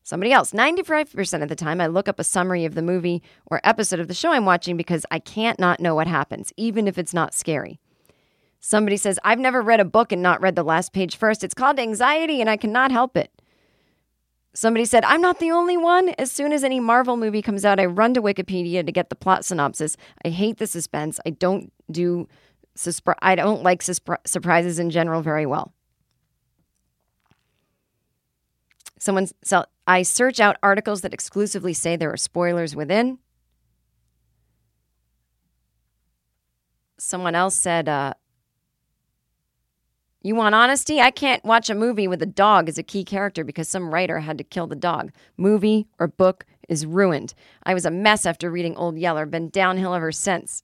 [0.03, 3.62] Somebody else, 95% of the time, I look up a summary of the movie or
[3.63, 6.97] episode of the show I'm watching because I can't not know what happens, even if
[6.97, 7.79] it's not scary.
[8.60, 11.43] Somebody says, I've never read a book and not read the last page first.
[11.43, 13.32] It's called anxiety and I cannot help it.
[14.53, 16.09] Somebody said, I'm not the only one.
[16.17, 19.15] As soon as any Marvel movie comes out, I run to Wikipedia to get the
[19.15, 19.95] plot synopsis.
[20.25, 21.19] I hate the suspense.
[21.25, 22.27] I don't do
[22.75, 25.73] suspri- I don't like suspri- surprises in general very well.
[28.97, 33.19] Someone so I search out articles that exclusively say there are spoilers within.
[36.97, 38.13] Someone else said, uh,
[40.21, 40.99] you want honesty?
[40.99, 44.19] I can't watch a movie with a dog as a key character because some writer
[44.19, 45.12] had to kill the dog.
[45.38, 47.34] Movie or book is ruined.
[47.63, 50.63] I was a mess after reading Old Yeller, been downhill ever since.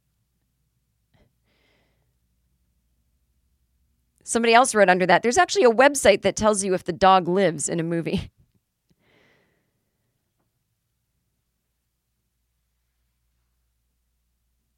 [4.24, 5.22] Somebody else wrote under that.
[5.22, 8.32] There's actually a website that tells you if the dog lives in a movie.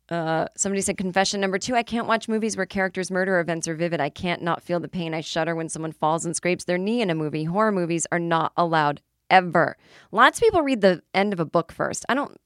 [0.10, 1.76] Uh, somebody said confession number two.
[1.76, 4.00] I can't watch movies where characters' murder events are vivid.
[4.00, 5.14] I can't not feel the pain.
[5.14, 7.44] I shudder when someone falls and scrapes their knee in a movie.
[7.44, 9.76] Horror movies are not allowed ever.
[10.12, 12.06] Lots of people read the end of a book first.
[12.08, 12.40] I don't.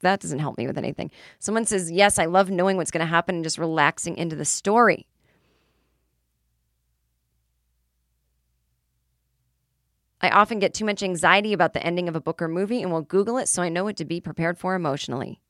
[0.00, 1.10] That doesn't help me with anything.
[1.38, 2.18] Someone says yes.
[2.18, 5.06] I love knowing what's going to happen and just relaxing into the story.
[10.20, 12.90] I often get too much anxiety about the ending of a book or movie and
[12.90, 15.40] will Google it so I know what to be prepared for emotionally.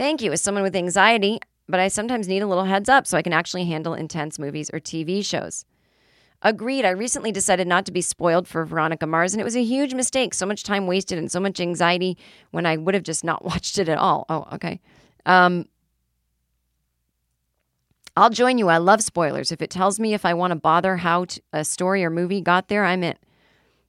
[0.00, 0.32] Thank you.
[0.32, 3.34] As someone with anxiety, but I sometimes need a little heads up so I can
[3.34, 5.66] actually handle intense movies or TV shows.
[6.40, 6.86] Agreed.
[6.86, 9.92] I recently decided not to be spoiled for Veronica Mars, and it was a huge
[9.92, 10.32] mistake.
[10.32, 12.16] So much time wasted and so much anxiety
[12.50, 14.24] when I would have just not watched it at all.
[14.30, 14.80] Oh, okay.
[15.26, 15.66] Um,
[18.16, 18.68] I'll join you.
[18.68, 19.52] I love spoilers.
[19.52, 22.40] If it tells me if I want to bother how t- a story or movie
[22.40, 23.16] got there, I'm in.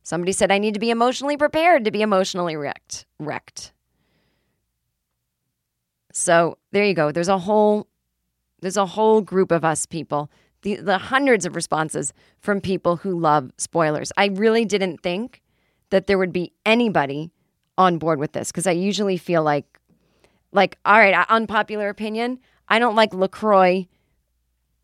[0.03, 3.05] Somebody said I need to be emotionally prepared to be emotionally wrecked.
[3.17, 3.71] Wrecked.
[6.13, 7.11] So there you go.
[7.11, 7.87] There's a whole
[8.61, 10.31] there's a whole group of us people.
[10.61, 14.11] The the hundreds of responses from people who love spoilers.
[14.17, 15.41] I really didn't think
[15.89, 17.31] that there would be anybody
[17.77, 19.79] on board with this because I usually feel like
[20.51, 23.87] like all right, unpopular opinion, I don't like LaCroix.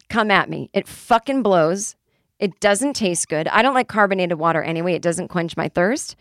[0.10, 0.70] Come at me.
[0.74, 1.96] It fucking blows.
[2.40, 3.48] It doesn't taste good.
[3.50, 4.94] I don't like carbonated water anyway.
[4.94, 6.16] It doesn't quench my thirst.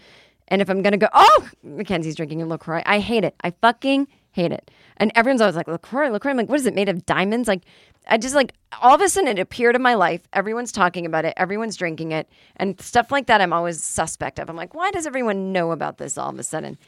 [0.48, 2.82] And if I'm gonna go, oh, Mackenzie's drinking a LaCroix.
[2.84, 3.34] I hate it.
[3.42, 4.70] I fucking hate it.
[4.98, 6.30] And everyone's always like, LaCroix, LaCroix.
[6.30, 7.48] I'm like, what is it made of diamonds?
[7.48, 7.62] Like,
[8.06, 10.20] I just like all of a sudden it appeared in my life.
[10.32, 11.32] Everyone's talking about it.
[11.36, 12.28] Everyone's drinking it.
[12.56, 14.48] And stuff like that, I'm always suspect of.
[14.48, 16.78] I'm like, why does everyone know about this all of a sudden?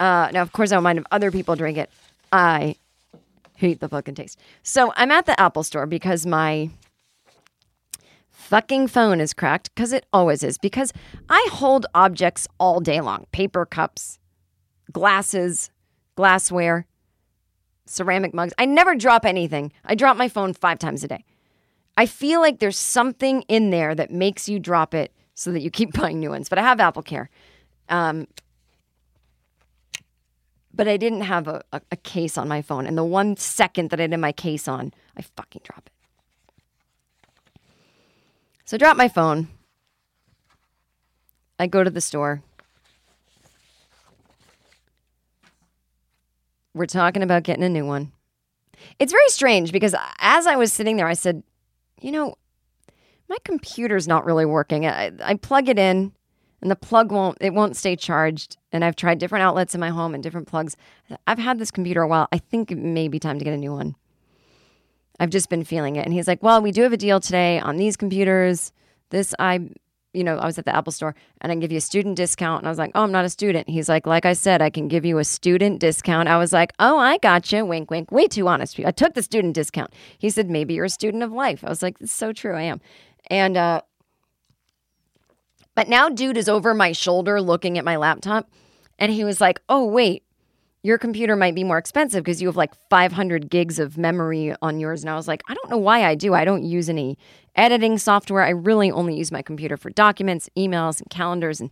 [0.00, 1.90] Uh, now, of course, I don't mind if other people drink it.
[2.32, 2.76] I
[3.56, 4.40] hate the fucking taste.
[4.62, 6.70] So I'm at the Apple store because my
[8.30, 10.56] fucking phone is cracked because it always is.
[10.56, 10.92] Because
[11.28, 14.18] I hold objects all day long paper cups,
[14.92, 15.70] glasses,
[16.16, 16.86] glassware,
[17.84, 18.52] ceramic mugs.
[18.58, 19.72] I never drop anything.
[19.84, 21.24] I drop my phone five times a day.
[21.96, 25.70] I feel like there's something in there that makes you drop it so that you
[25.70, 26.48] keep buying new ones.
[26.48, 27.28] But I have AppleCare.
[27.88, 28.26] Um,
[30.74, 32.86] but I didn't have a, a, a case on my phone.
[32.86, 35.92] And the one second that I had my case on, I fucking drop it.
[38.66, 39.48] So I drop my phone.
[41.58, 42.42] I go to the store.
[46.76, 48.12] We're talking about getting a new one.
[48.98, 51.42] It's very strange because as I was sitting there, I said,
[52.02, 52.34] you know,
[53.30, 54.84] my computer's not really working.
[54.84, 56.12] I, I plug it in
[56.60, 58.58] and the plug won't it won't stay charged.
[58.72, 60.76] And i've tried different outlets in my home and different plugs.
[61.26, 62.28] I've had this computer a while.
[62.30, 63.96] I think it may be time to get a new one.
[65.18, 66.04] I've just been feeling it.
[66.04, 68.70] And he's like well we do have a deal today on these computers.
[69.08, 69.70] This i
[70.12, 72.16] you know i was at the apple store and i can give you a student
[72.16, 72.62] discount.
[72.62, 73.68] And i was like oh i'm not a student.
[73.68, 76.28] He's like like i said i can give you a student discount.
[76.28, 78.10] I was like oh i got you wink wink.
[78.10, 78.78] Way too honest.
[78.80, 79.92] I took the student discount.
[80.18, 81.64] He said maybe you're a student of life.
[81.64, 82.80] I was like it's so true i am.
[83.28, 83.82] And uh
[85.76, 88.50] but now, dude is over my shoulder looking at my laptop,
[88.98, 90.24] and he was like, "Oh wait,
[90.86, 94.80] your computer might be more expensive because you have like 500 gigs of memory on
[94.80, 96.34] yours." And I was like, "I don't know why I do.
[96.34, 97.18] I don't use any
[97.54, 98.42] editing software.
[98.42, 101.70] I really only use my computer for documents, emails, and calendars." And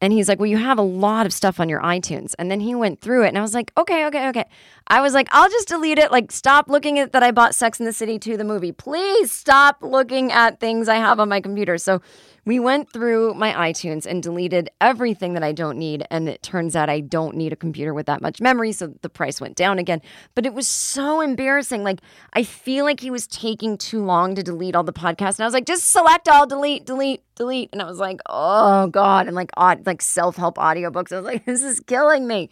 [0.00, 2.34] And he's like, Well, you have a lot of stuff on your iTunes.
[2.38, 4.44] And then he went through it and I was like, Okay, okay, okay.
[4.86, 6.12] I was like, I'll just delete it.
[6.12, 8.72] Like, stop looking at that I bought Sex in the City 2, the movie.
[8.72, 11.78] Please stop looking at things I have on my computer.
[11.78, 12.00] So
[12.48, 16.06] we went through my iTunes and deleted everything that I don't need.
[16.10, 18.72] And it turns out I don't need a computer with that much memory.
[18.72, 20.00] So the price went down again.
[20.34, 21.84] But it was so embarrassing.
[21.84, 22.00] Like,
[22.32, 25.38] I feel like he was taking too long to delete all the podcasts.
[25.38, 27.68] And I was like, just select all, delete, delete, delete.
[27.74, 29.26] And I was like, oh God.
[29.26, 31.12] And like, odd, like self help audiobooks.
[31.12, 32.48] I was like, this is killing me.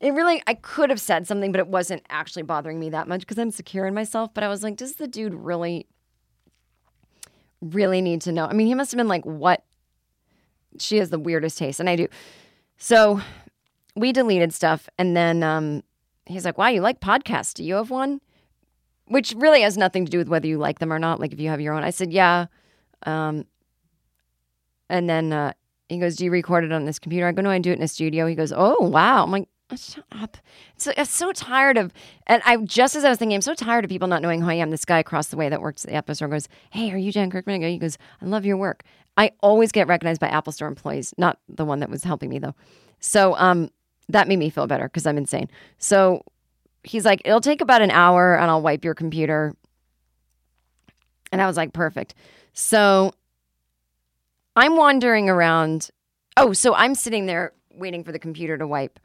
[0.00, 3.20] It really, I could have said something, but it wasn't actually bothering me that much
[3.20, 4.32] because I'm secure in myself.
[4.32, 5.86] But I was like, does the dude really
[7.60, 8.46] really need to know.
[8.46, 9.64] I mean, he must have been like, what?
[10.78, 12.08] She has the weirdest taste, and I do.
[12.76, 13.20] So
[13.96, 15.82] we deleted stuff, and then um,
[16.26, 17.54] he's like, wow, you like podcasts.
[17.54, 18.20] Do you have one?
[19.06, 21.18] Which really has nothing to do with whether you like them or not.
[21.18, 21.82] Like if you have your own.
[21.82, 22.46] I said, yeah.
[23.04, 23.46] Um,
[24.90, 25.52] and then uh,
[25.88, 27.26] he goes, do you record it on this computer?
[27.26, 28.26] I go, no, I do it in a studio.
[28.26, 29.22] He goes, oh, wow.
[29.24, 30.36] I'm like, oh, shut up.
[30.76, 31.92] So I'm so tired of,
[32.26, 34.48] and I just as I was thinking, I'm so tired of people not knowing who
[34.48, 34.70] I am.
[34.70, 37.12] This guy across the way that works at the Apple Store goes, "Hey, are you
[37.12, 38.82] Jen Kirkman?" Go, he goes, "I love your work."
[39.16, 42.38] I always get recognized by Apple Store employees, not the one that was helping me
[42.38, 42.54] though.
[43.00, 43.70] So um,
[44.08, 45.48] that made me feel better because I'm insane.
[45.78, 46.22] So
[46.82, 49.54] he's like, "It'll take about an hour, and I'll wipe your computer."
[51.30, 52.14] And I was like, "Perfect."
[52.52, 53.12] So
[54.56, 55.90] I'm wandering around.
[56.36, 58.98] Oh, so I'm sitting there waiting for the computer to wipe.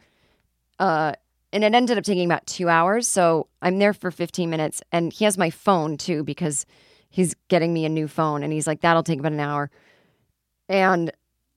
[0.83, 1.13] Uh,
[1.53, 3.07] and it ended up taking about two hours.
[3.07, 4.81] So I'm there for 15 minutes.
[4.91, 6.65] And he has my phone too because
[7.09, 8.43] he's getting me a new phone.
[8.43, 9.71] And he's like, that'll take about an hour.
[10.67, 11.09] And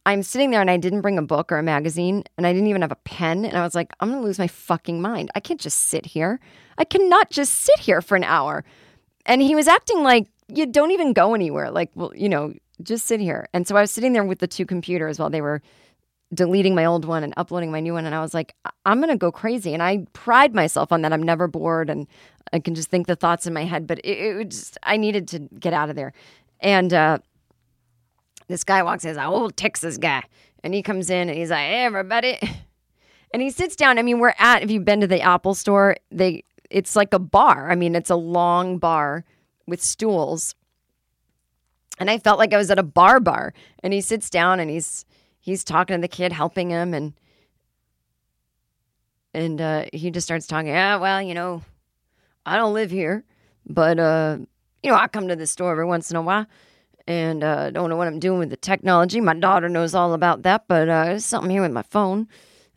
[0.05, 2.68] I'm sitting there and I didn't bring a book or a magazine and I didn't
[2.68, 3.45] even have a pen.
[3.45, 5.33] And I was like, I'm to lose my fucking mind.
[5.35, 6.39] I can't just sit here.
[6.79, 8.64] I cannot just sit here for an hour.
[9.24, 11.72] And he was acting like, you don't even go anywhere.
[11.72, 13.49] Like, well, you know, just sit here.
[13.53, 15.62] And so I was sitting there with the two computers while they were
[16.35, 18.05] deleting my old one and uploading my new one.
[18.05, 18.55] And I was like,
[18.85, 19.72] I'm going to go crazy.
[19.72, 21.12] And I pride myself on that.
[21.12, 22.07] I'm never bored and
[22.53, 23.87] I can just think the thoughts in my head.
[23.87, 26.12] But it, it just, I needed to get out of there.
[26.61, 27.18] And uh,
[28.49, 30.22] this guy walks in, he's like, old Texas guy.
[30.64, 32.39] And he comes in and he's like, hey, everybody.
[33.33, 33.99] And he sits down.
[33.99, 37.18] I mean, we're at, if you've been to the Apple store, they, it's like a
[37.18, 37.70] bar.
[37.70, 39.24] I mean, it's a long bar
[39.66, 40.55] with stools.
[41.99, 43.53] And I felt like I was at a bar bar.
[43.83, 45.05] And he sits down and he's,
[45.47, 47.14] he's talking to the kid, helping him, and
[49.32, 50.68] and uh, he just starts talking.
[50.68, 51.62] Yeah, well, you know,
[52.44, 53.24] I don't live here,
[53.64, 54.38] but uh,
[54.82, 56.47] you know, I come to the store every once in a while,
[57.07, 59.20] and uh, don't know what I'm doing with the technology.
[59.20, 62.28] My daughter knows all about that, but uh, there's something here with my phone.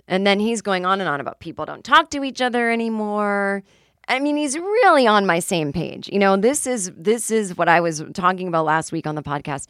[0.08, 3.62] And then he's going on and on about people don't talk to each other anymore.
[4.08, 6.10] I mean, he's really on my same page.
[6.12, 9.22] You know, this is this is what I was talking about last week on the
[9.22, 9.68] podcast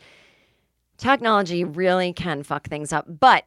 [0.99, 3.05] technology really can fuck things up.
[3.19, 3.45] But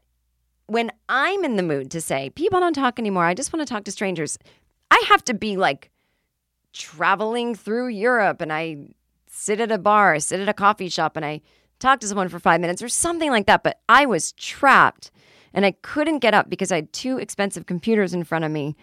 [0.66, 3.72] when I'm in the mood to say, people don't talk anymore, I just want to
[3.72, 4.38] talk to strangers,
[4.90, 5.90] I have to be like
[6.72, 8.78] traveling through Europe and I
[9.28, 11.42] sit at a bar, sit at a coffee shop and I
[11.78, 13.62] talk to someone for five minutes or something like that.
[13.62, 15.10] But I was trapped
[15.52, 18.76] and I couldn't get up because I had two expensive computers in front of me.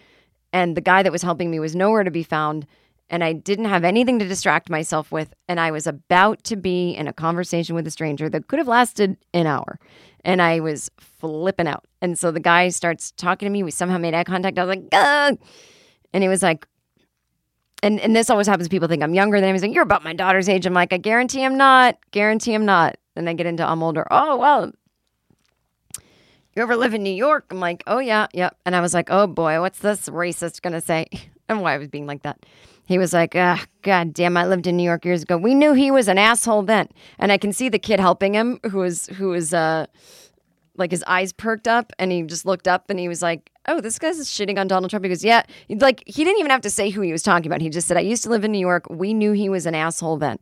[0.52, 2.66] And the guy that was helping me was nowhere to be found
[3.10, 5.34] and I didn't have anything to distract myself with.
[5.48, 8.68] And I was about to be in a conversation with a stranger that could have
[8.68, 9.78] lasted an hour.
[10.24, 11.84] And I was flipping out.
[12.00, 13.62] And so the guy starts talking to me.
[13.62, 14.58] We somehow made eye contact.
[14.58, 15.38] I was like, Ugh!
[16.12, 16.66] and he was like,
[17.82, 18.68] and, and this always happens.
[18.68, 19.54] People think I'm younger than him.
[19.54, 20.66] He's like, You're about my daughter's age.
[20.66, 21.98] I'm like, I guarantee I'm not.
[22.12, 22.96] Guarantee I'm not.
[23.16, 24.06] And I get into I'm older.
[24.10, 24.72] Oh, well,
[26.54, 27.46] you ever live in New York?
[27.50, 28.50] I'm like, Oh, yeah, yeah.
[28.64, 31.06] And I was like, Oh boy, what's this racist going to say?
[31.48, 32.44] and why I was being like that.
[32.90, 35.36] He was like, ah, God damn, I lived in New York years ago.
[35.36, 36.88] We knew he was an asshole then.
[37.20, 39.86] And I can see the kid helping him who was, who was, uh,
[40.76, 43.80] like his eyes perked up and he just looked up and he was like, Oh,
[43.80, 45.04] this guy's shitting on Donald Trump.
[45.04, 45.44] He goes, Yeah.
[45.68, 47.60] Like, he didn't even have to say who he was talking about.
[47.60, 48.90] He just said, I used to live in New York.
[48.90, 50.40] We knew he was an asshole then.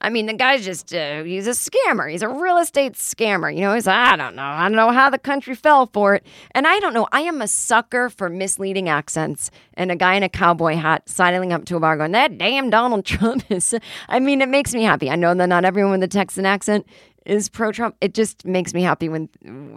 [0.00, 2.10] I mean, the guy's just, uh, he's a scammer.
[2.10, 3.52] He's a real estate scammer.
[3.52, 4.42] You know, he's, I don't know.
[4.42, 6.26] I don't know how the country fell for it.
[6.52, 7.08] And I don't know.
[7.10, 11.52] I am a sucker for misleading accents and a guy in a cowboy hat sidling
[11.52, 13.74] up to a bar going, that damn Donald Trump is,
[14.08, 15.10] I mean, it makes me happy.
[15.10, 16.86] I know that not everyone with a Texan accent
[17.26, 17.96] is pro Trump.
[18.00, 19.28] It just makes me happy when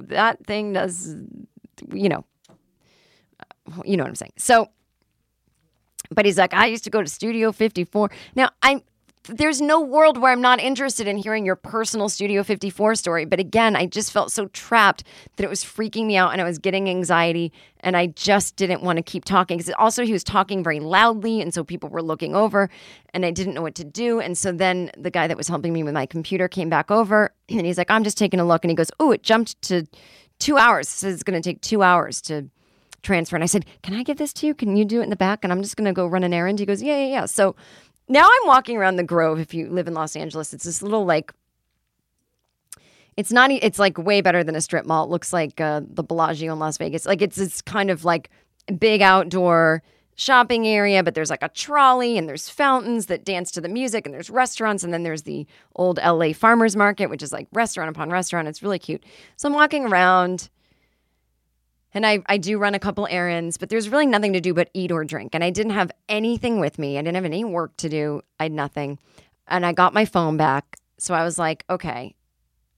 [0.08, 1.16] that thing does,
[1.94, 2.26] you know,
[3.86, 4.34] you know what I'm saying.
[4.38, 4.70] So,
[6.10, 8.12] but he's like, I used to go to Studio 54.
[8.36, 8.82] Now, I'm,
[9.26, 13.26] there's no world where I'm not interested in hearing your personal Studio 54 story.
[13.26, 15.04] But again, I just felt so trapped
[15.36, 18.82] that it was freaking me out and I was getting anxiety and I just didn't
[18.82, 19.58] want to keep talking.
[19.58, 21.40] Because also, he was talking very loudly.
[21.40, 22.70] And so people were looking over
[23.14, 24.20] and I didn't know what to do.
[24.20, 27.32] And so then the guy that was helping me with my computer came back over
[27.50, 28.64] and he's like, I'm just taking a look.
[28.64, 29.86] And he goes, Oh, it jumped to
[30.40, 30.90] two hours.
[30.90, 32.50] Says it's going to take two hours to
[33.04, 33.36] transfer.
[33.36, 34.56] And I said, Can I give this to you?
[34.56, 35.44] Can you do it in the back?
[35.44, 36.60] And I'm just going to go run an errand.
[36.60, 37.26] He goes, Yeah, yeah, yeah.
[37.26, 37.56] So
[38.12, 39.39] now I'm walking around the Grove.
[39.39, 41.32] If you live in Los Angeles, it's this little like,
[43.16, 45.05] it's not, it's like way better than a strip mall.
[45.05, 47.05] It looks like uh, the Bellagio in Las Vegas.
[47.05, 48.30] Like it's, this kind of like
[48.78, 49.82] big outdoor
[50.16, 54.05] shopping area, but there's like a trolley and there's fountains that dance to the music
[54.05, 54.84] and there's restaurants.
[54.84, 58.47] And then there's the old LA farmers market, which is like restaurant upon restaurant.
[58.47, 59.03] It's really cute.
[59.38, 60.49] So I'm walking around
[61.94, 64.70] and I, I do run a couple errands, but there's really nothing to do but
[64.74, 65.36] eat or drink.
[65.36, 66.98] And I didn't have anything with me.
[66.98, 68.22] I didn't have any work to do.
[68.39, 68.98] I had nothing.
[69.48, 70.78] And I got my phone back.
[70.98, 72.16] So I was like, okay,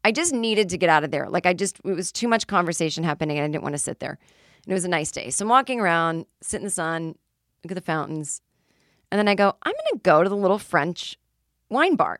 [0.03, 1.29] I just needed to get out of there.
[1.29, 3.99] Like I just, it was too much conversation happening and I didn't want to sit
[3.99, 4.17] there.
[4.65, 5.29] And it was a nice day.
[5.29, 7.15] So I'm walking around, sit in the sun,
[7.63, 8.41] look at the fountains.
[9.11, 11.17] And then I go, I'm going to go to the little French
[11.69, 12.19] wine bar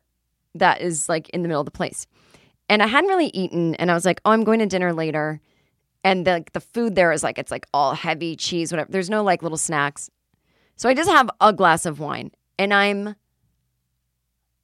[0.56, 2.06] that is like in the middle of the place.
[2.70, 3.76] And I hadn't really eaten.
[3.76, 5.42] And I was like, oh, I'm going to dinner later.
[6.04, 8.92] And the, like, the food there is like, it's like all heavy cheese, whatever.
[8.92, 10.10] There's no like little snacks.
[10.76, 13.16] So I just have a glass of wine and I'm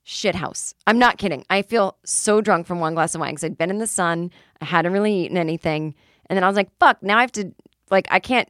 [0.05, 0.73] shithouse.
[0.87, 1.45] I'm not kidding.
[1.49, 4.31] I feel so drunk from one glass of wine because I'd been in the sun.
[4.59, 5.95] I hadn't really eaten anything.
[6.25, 7.53] And then I was like, fuck, now I have to,
[7.89, 8.49] like, I can't.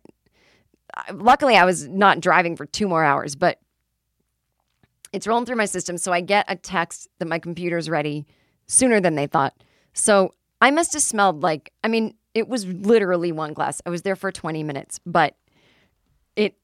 [1.13, 3.59] Luckily, I was not driving for two more hours, but
[5.13, 5.97] it's rolling through my system.
[5.97, 8.25] So I get a text that my computer's ready
[8.65, 9.53] sooner than they thought.
[9.93, 13.81] So I must have smelled like, I mean, it was literally one glass.
[13.85, 15.35] I was there for 20 minutes, but
[16.35, 16.55] it,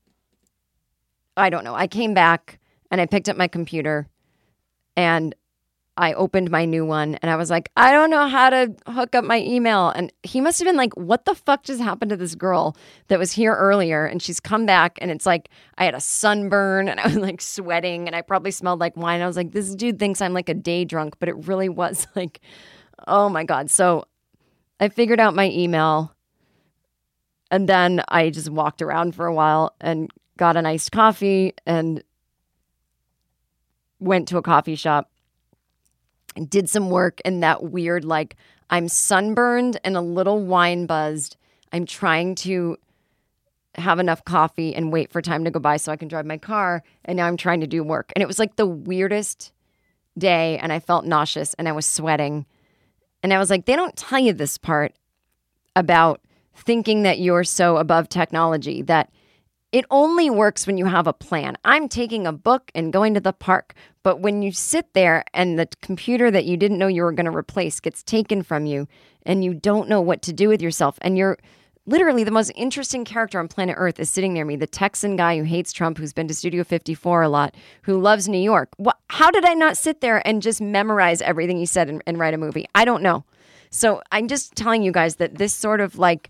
[1.37, 1.75] I don't know.
[1.75, 2.59] I came back
[2.89, 4.07] and I picked up my computer
[4.95, 5.35] and
[5.97, 9.15] I opened my new one and I was like, I don't know how to hook
[9.15, 9.89] up my email.
[9.89, 12.75] And he must have been like, What the fuck just happened to this girl
[13.07, 14.05] that was here earlier?
[14.05, 17.41] And she's come back and it's like, I had a sunburn and I was like
[17.41, 19.21] sweating and I probably smelled like wine.
[19.21, 22.07] I was like, This dude thinks I'm like a day drunk, but it really was
[22.15, 22.41] like,
[23.07, 23.71] Oh my God.
[23.71, 24.05] So
[24.79, 26.13] I figured out my email
[27.51, 32.03] and then I just walked around for a while and got an iced coffee and
[33.99, 35.09] went to a coffee shop
[36.35, 38.35] and did some work in that weird like
[38.69, 41.37] I'm sunburned and a little wine buzzed.
[41.71, 42.77] I'm trying to
[43.75, 46.37] have enough coffee and wait for time to go by so I can drive my
[46.37, 48.11] car and now I'm trying to do work.
[48.15, 49.51] And it was like the weirdest
[50.17, 52.45] day and I felt nauseous and I was sweating.
[53.25, 54.93] And I was like they don't tell you this part
[55.75, 56.21] about
[56.53, 59.09] thinking that you're so above technology that
[59.71, 61.57] it only works when you have a plan.
[61.65, 63.73] I'm taking a book and going to the park.
[64.03, 67.25] But when you sit there and the computer that you didn't know you were going
[67.25, 68.87] to replace gets taken from you
[69.25, 71.39] and you don't know what to do with yourself, and you're
[71.85, 75.37] literally the most interesting character on planet Earth is sitting near me the Texan guy
[75.37, 78.69] who hates Trump, who's been to Studio 54 a lot, who loves New York.
[78.77, 82.17] What, how did I not sit there and just memorize everything he said and, and
[82.17, 82.65] write a movie?
[82.73, 83.23] I don't know.
[83.69, 86.29] So I'm just telling you guys that this sort of like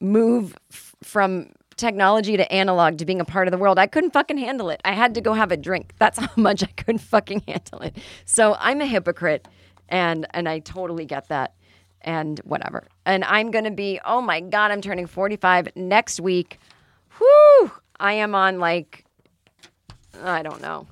[0.00, 4.12] move f- from technology to analog to being a part of the world, I couldn't
[4.12, 4.80] fucking handle it.
[4.84, 5.94] I had to go have a drink.
[5.98, 7.96] That's how much I couldn't fucking handle it.
[8.24, 9.48] So I'm a hypocrite
[9.88, 11.54] and and I totally get that.
[12.04, 12.84] And whatever.
[13.06, 16.58] And I'm gonna be, oh my God, I'm turning 45 next week.
[17.18, 17.72] Whoo!
[17.98, 19.04] I am on like
[20.22, 20.86] I don't know.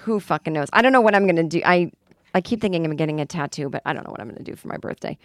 [0.00, 0.68] Who fucking knows?
[0.72, 1.60] I don't know what I'm gonna do.
[1.64, 1.90] I
[2.34, 4.56] I keep thinking I'm getting a tattoo, but I don't know what I'm gonna do
[4.56, 5.18] for my birthday.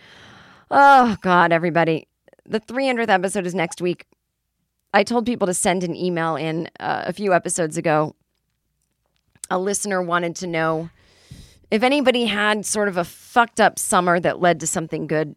[0.72, 2.07] Oh God, everybody
[2.45, 4.05] the 300th episode is next week.
[4.93, 8.16] I told people to send an email in uh, a few episodes ago.
[9.49, 10.89] A listener wanted to know
[11.72, 15.36] if anybody had sort of a fucked up summer that led to something good.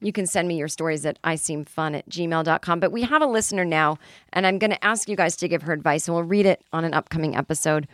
[0.00, 2.80] You can send me your stories at iseemfun at gmail.com.
[2.80, 3.98] But we have a listener now,
[4.32, 6.62] and I'm going to ask you guys to give her advice, and we'll read it
[6.72, 7.88] on an upcoming episode.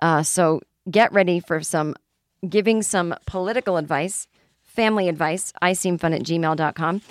[0.00, 0.60] Uh, so
[0.90, 1.94] get ready for some
[2.48, 4.26] giving some political advice,
[4.62, 7.02] family advice, iseemfun at gmail.com.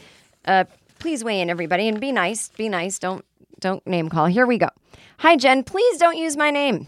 [0.45, 0.65] Uh,
[0.99, 2.49] please weigh in, everybody, and be nice.
[2.49, 2.99] Be nice.
[2.99, 3.23] Don't
[3.59, 4.25] don't name call.
[4.25, 4.69] Here we go.
[5.19, 5.63] Hi, Jen.
[5.63, 6.87] Please don't use my name.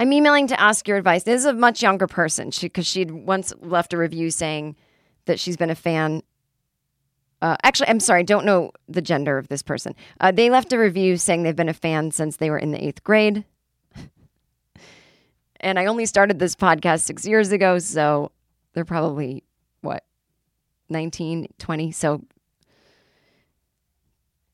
[0.00, 1.24] I'm emailing to ask your advice.
[1.24, 4.74] This is a much younger person because she, would once left a review saying
[5.26, 6.22] that she's been a fan.
[7.42, 9.94] Uh, actually, I'm sorry, I don't know the gender of this person.
[10.18, 12.82] Uh, they left a review saying they've been a fan since they were in the
[12.82, 13.44] eighth grade.
[15.60, 18.32] and I only started this podcast six years ago, so
[18.72, 19.44] they're probably,
[19.82, 20.04] what,
[20.88, 21.92] 19, 20.
[21.92, 22.24] So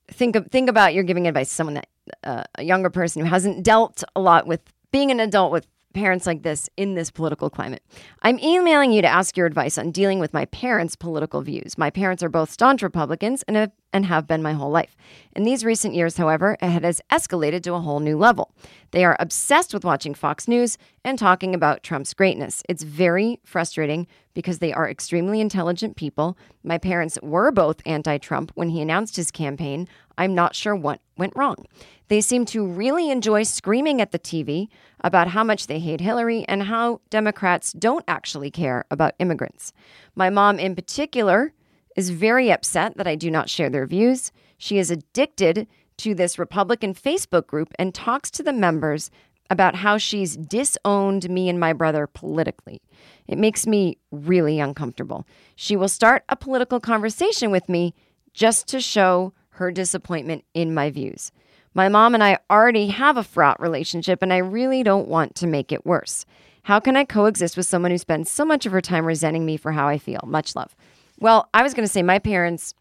[0.09, 1.89] think of, think about you're giving advice to someone that
[2.25, 4.61] uh, a younger person who hasn't dealt a lot with
[4.97, 7.83] being an adult with parents like this in this political climate.
[8.23, 11.77] I'm emailing you to ask your advice on dealing with my parents' political views.
[11.77, 14.97] My parents are both staunch Republicans and have, and have been my whole life.
[15.35, 18.55] In these recent years, however, it has escalated to a whole new level.
[18.91, 22.63] They are obsessed with watching Fox News and talking about Trump's greatness.
[22.67, 26.39] It's very frustrating because they are extremely intelligent people.
[26.63, 29.89] My parents were both anti Trump when he announced his campaign.
[30.19, 31.67] I'm not sure what went wrong.
[32.09, 34.69] They seem to really enjoy screaming at the TV
[35.03, 39.73] about how much they hate Hillary and how Democrats don't actually care about immigrants.
[40.15, 41.53] My mom, in particular,
[41.97, 44.31] is very upset that I do not share their views.
[44.59, 45.67] She is addicted
[45.99, 49.11] to this Republican Facebook group and talks to the members
[49.49, 52.83] about how she's disowned me and my brother politically.
[53.27, 55.27] It makes me really uncomfortable.
[55.55, 57.95] She will start a political conversation with me
[58.33, 61.33] just to show her disappointment in my views.
[61.75, 65.47] My mom and I already have a fraught relationship, and I really don't want to
[65.47, 66.25] make it worse.
[66.63, 69.57] How can I coexist with someone who spends so much of her time resenting me
[69.57, 70.21] for how I feel?
[70.27, 70.75] Much love.
[71.19, 72.75] Well, I was going to say my parents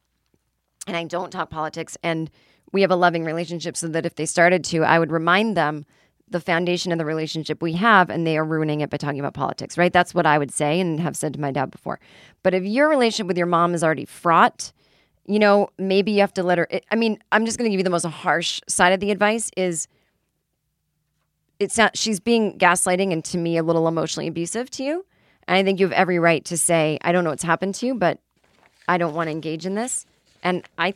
[0.87, 2.29] and I don't talk politics, and
[2.71, 5.85] we have a loving relationship so that if they started to, I would remind them
[6.27, 9.33] the foundation of the relationship we have, and they are ruining it by talking about
[9.33, 9.93] politics, right?
[9.93, 11.99] That's what I would say and have said to my dad before.
[12.43, 14.71] But if your relationship with your mom is already fraught,
[15.27, 16.67] you know, maybe you have to let her.
[16.91, 19.49] I mean, I'm just going to give you the most harsh side of the advice
[19.57, 19.87] is
[21.59, 25.05] it's not, she's being gaslighting and to me a little emotionally abusive to you.
[25.47, 27.85] And I think you have every right to say, I don't know what's happened to
[27.85, 28.19] you, but
[28.87, 30.05] I don't want to engage in this.
[30.43, 30.93] And I,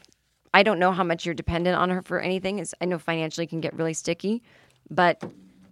[0.53, 2.59] I don't know how much you're dependent on her for anything.
[2.59, 4.43] Is I know financially can get really sticky,
[4.89, 5.23] but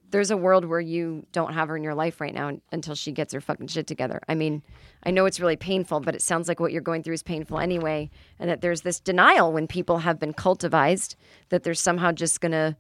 [0.10, 3.12] there's a world where you don't have her in your life right now until she
[3.12, 4.22] gets her fucking shit together.
[4.28, 4.64] I mean,
[5.04, 7.60] I know it's really painful, but it sounds like what you're going through is painful
[7.60, 11.16] anyway, and that there's this denial when people have been cultivized
[11.50, 12.78] that they're somehow just gonna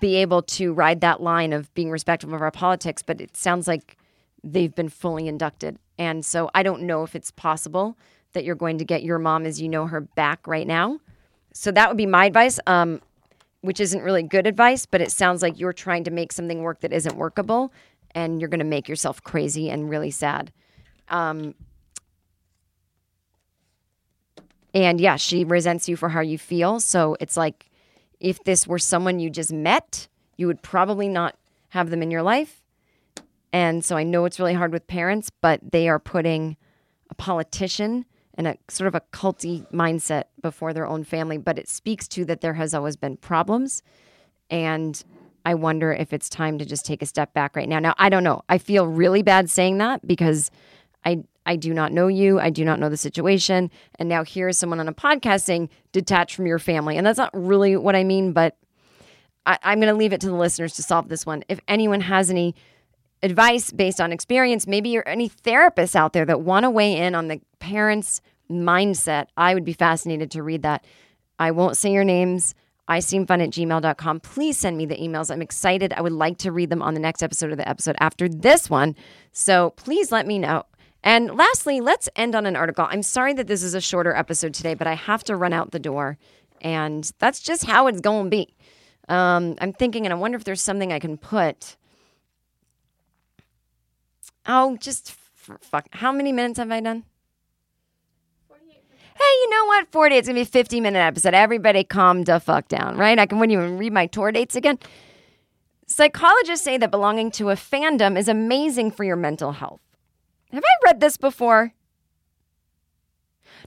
[0.00, 3.68] be able to ride that line of being respectful of our politics, but it sounds
[3.68, 3.96] like
[4.42, 5.78] they've been fully inducted.
[5.98, 7.96] And so I don't know if it's possible
[8.32, 10.98] that you're going to get your mom as you know her back right now.
[11.52, 13.00] So that would be my advice, um,
[13.62, 16.80] which isn't really good advice, but it sounds like you're trying to make something work
[16.80, 17.72] that isn't workable
[18.14, 20.52] and you're going to make yourself crazy and really sad.
[21.08, 21.54] Um,
[24.74, 26.80] and yeah, she resents you for how you feel.
[26.80, 27.70] So it's like
[28.20, 31.36] if this were someone you just met, you would probably not
[31.68, 32.62] have them in your life.
[33.52, 36.56] And so I know it's really hard with parents, but they are putting
[37.10, 41.38] a politician and a sort of a culty mindset before their own family.
[41.38, 43.82] But it speaks to that there has always been problems.
[44.50, 45.02] And
[45.44, 47.78] I wonder if it's time to just take a step back right now.
[47.78, 48.42] Now, I don't know.
[48.48, 50.50] I feel really bad saying that because
[51.04, 52.38] I I do not know you.
[52.38, 53.70] I do not know the situation.
[53.98, 56.96] And now here's someone on a podcast saying detach from your family.
[56.96, 58.56] And that's not really what I mean, but
[59.44, 61.42] I, I'm going to leave it to the listeners to solve this one.
[61.48, 62.54] If anyone has any
[63.22, 67.14] advice based on experience, maybe you're any therapists out there that want to weigh in
[67.14, 70.84] on the parents' mindset, I would be fascinated to read that.
[71.38, 72.56] I won't say your names.
[72.88, 74.20] I seem fun at gmail.com.
[74.20, 75.30] Please send me the emails.
[75.30, 75.92] I'm excited.
[75.92, 78.68] I would like to read them on the next episode of the episode after this
[78.68, 78.96] one.
[79.30, 80.64] So please let me know.
[81.04, 82.86] And lastly, let's end on an article.
[82.90, 85.70] I'm sorry that this is a shorter episode today, but I have to run out
[85.70, 86.18] the door.
[86.60, 88.54] And that's just how it's going to be.
[89.08, 91.76] Um, I'm thinking, and I wonder if there's something I can put.
[94.46, 95.86] Oh, just fuck.
[95.92, 97.04] How many minutes have I done?
[99.16, 99.92] 48 Hey, you know what?
[99.92, 100.16] 40.
[100.16, 101.34] It's going to be a 50 minute episode.
[101.34, 103.18] Everybody calm the fuck down, right?
[103.18, 104.78] I can, when you read my tour dates again.
[105.86, 109.80] Psychologists say that belonging to a fandom is amazing for your mental health.
[110.52, 111.74] Have I read this before?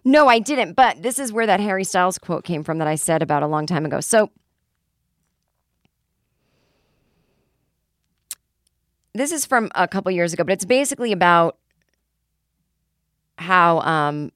[0.04, 2.96] No, I didn't, but this is where that Harry Styles quote came from that I
[2.96, 4.00] said about a long time ago.
[4.00, 4.30] So,
[9.14, 11.58] this is from a couple years ago, but it's basically about
[13.38, 14.32] how um,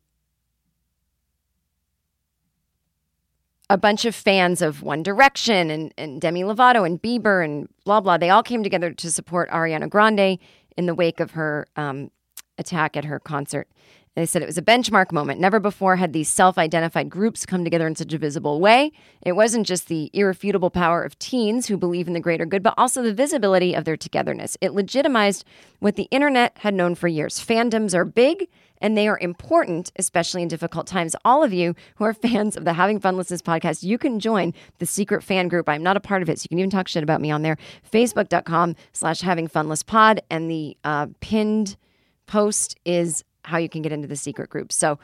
[3.69, 8.01] a bunch of fans of One Direction and, and Demi Lovato and Bieber and blah,
[8.01, 10.39] blah, they all came together to support Ariana Grande
[10.75, 12.09] in the wake of her um,
[12.57, 13.67] attack at her concert.
[14.15, 15.39] They said it was a benchmark moment.
[15.39, 18.91] Never before had these self identified groups come together in such a visible way.
[19.21, 22.73] It wasn't just the irrefutable power of teens who believe in the greater good, but
[22.75, 24.57] also the visibility of their togetherness.
[24.61, 25.45] It legitimized
[25.79, 27.39] what the internet had known for years.
[27.39, 28.49] Fandoms are big
[28.81, 31.15] and they are important, especially in difficult times.
[31.25, 34.85] All of you who are fans of the Having Funlessness podcast, you can join the
[34.85, 35.67] secret fan group.
[35.69, 37.41] I'm not a part of it, so you can even talk shit about me on
[37.41, 37.57] there.
[37.91, 40.21] Facebook.com slash having funless pod.
[40.29, 41.77] And the uh, pinned
[42.27, 44.71] post is how you can get into the secret group.
[44.71, 44.99] So,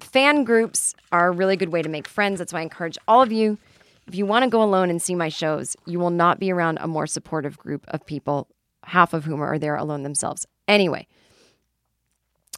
[0.00, 2.38] fan groups are a really good way to make friends.
[2.38, 3.58] That's why I encourage all of you.
[4.06, 6.78] If you want to go alone and see my shows, you will not be around
[6.80, 8.48] a more supportive group of people
[8.84, 10.46] half of whom are there alone themselves.
[10.68, 11.06] Anyway,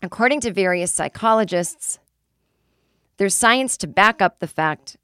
[0.02, 1.98] according to various psychologists,
[3.16, 4.96] there's science to back up the fact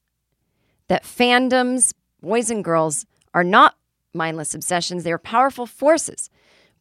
[0.88, 3.76] that fandoms, boys and girls, are not
[4.12, 5.04] mindless obsessions.
[5.04, 6.28] They are powerful forces.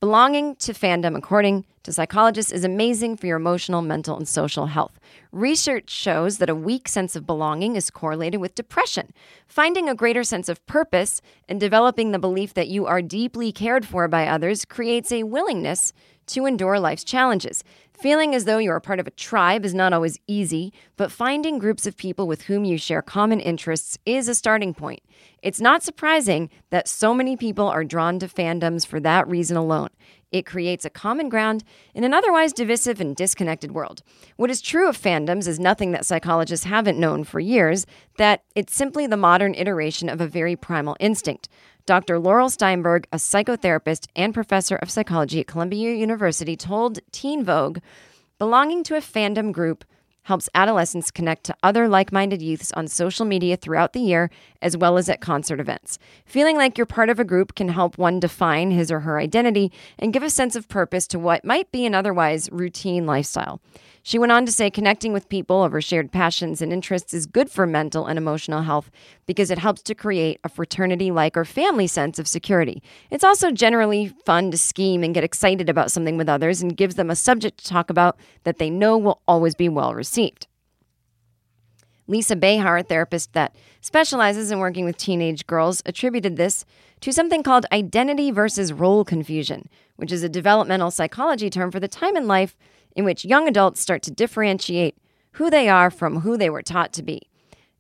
[0.02, 5.00] Belonging to fandom, according to psychologists, is amazing for your emotional, mental, and social health.
[5.32, 9.14] Research shows that a weak sense of belonging is correlated with depression.
[9.46, 13.86] Finding a greater sense of purpose and developing the belief that you are deeply cared
[13.86, 15.94] for by others creates a willingness
[16.26, 17.64] to endure life's challenges.
[18.02, 21.60] Feeling as though you are part of a tribe is not always easy, but finding
[21.60, 25.02] groups of people with whom you share common interests is a starting point.
[25.44, 29.90] It's not surprising that so many people are drawn to fandoms for that reason alone.
[30.32, 34.02] It creates a common ground in an otherwise divisive and disconnected world.
[34.36, 37.86] What is true of fandoms is nothing that psychologists haven't known for years,
[38.18, 41.50] that it's simply the modern iteration of a very primal instinct.
[41.86, 42.20] Dr.
[42.20, 47.80] Laurel Steinberg, a psychotherapist and professor of psychology at Columbia University, told Teen Vogue
[48.38, 49.86] belonging to a fandom group
[50.24, 54.30] helps adolescents connect to other like minded youths on social media throughout the year,
[54.62, 55.98] as well as at concert events.
[56.26, 59.72] Feeling like you're part of a group can help one define his or her identity
[59.98, 63.62] and give a sense of purpose to what might be an otherwise routine lifestyle.
[64.04, 67.52] She went on to say connecting with people over shared passions and interests is good
[67.52, 68.90] for mental and emotional health
[69.28, 72.82] because it helps to create a fraternity like or family sense of security.
[73.12, 76.96] It's also generally fun to scheme and get excited about something with others and gives
[76.96, 80.48] them a subject to talk about that they know will always be well received.
[82.08, 86.66] Lisa Bahar, a therapist that specializes in working with teenage girls, attributed this
[87.00, 91.88] to something called identity versus role confusion, which is a developmental psychology term for the
[91.88, 92.58] time in life
[92.96, 94.96] in which young adults start to differentiate
[95.34, 97.22] who they are from who they were taught to be.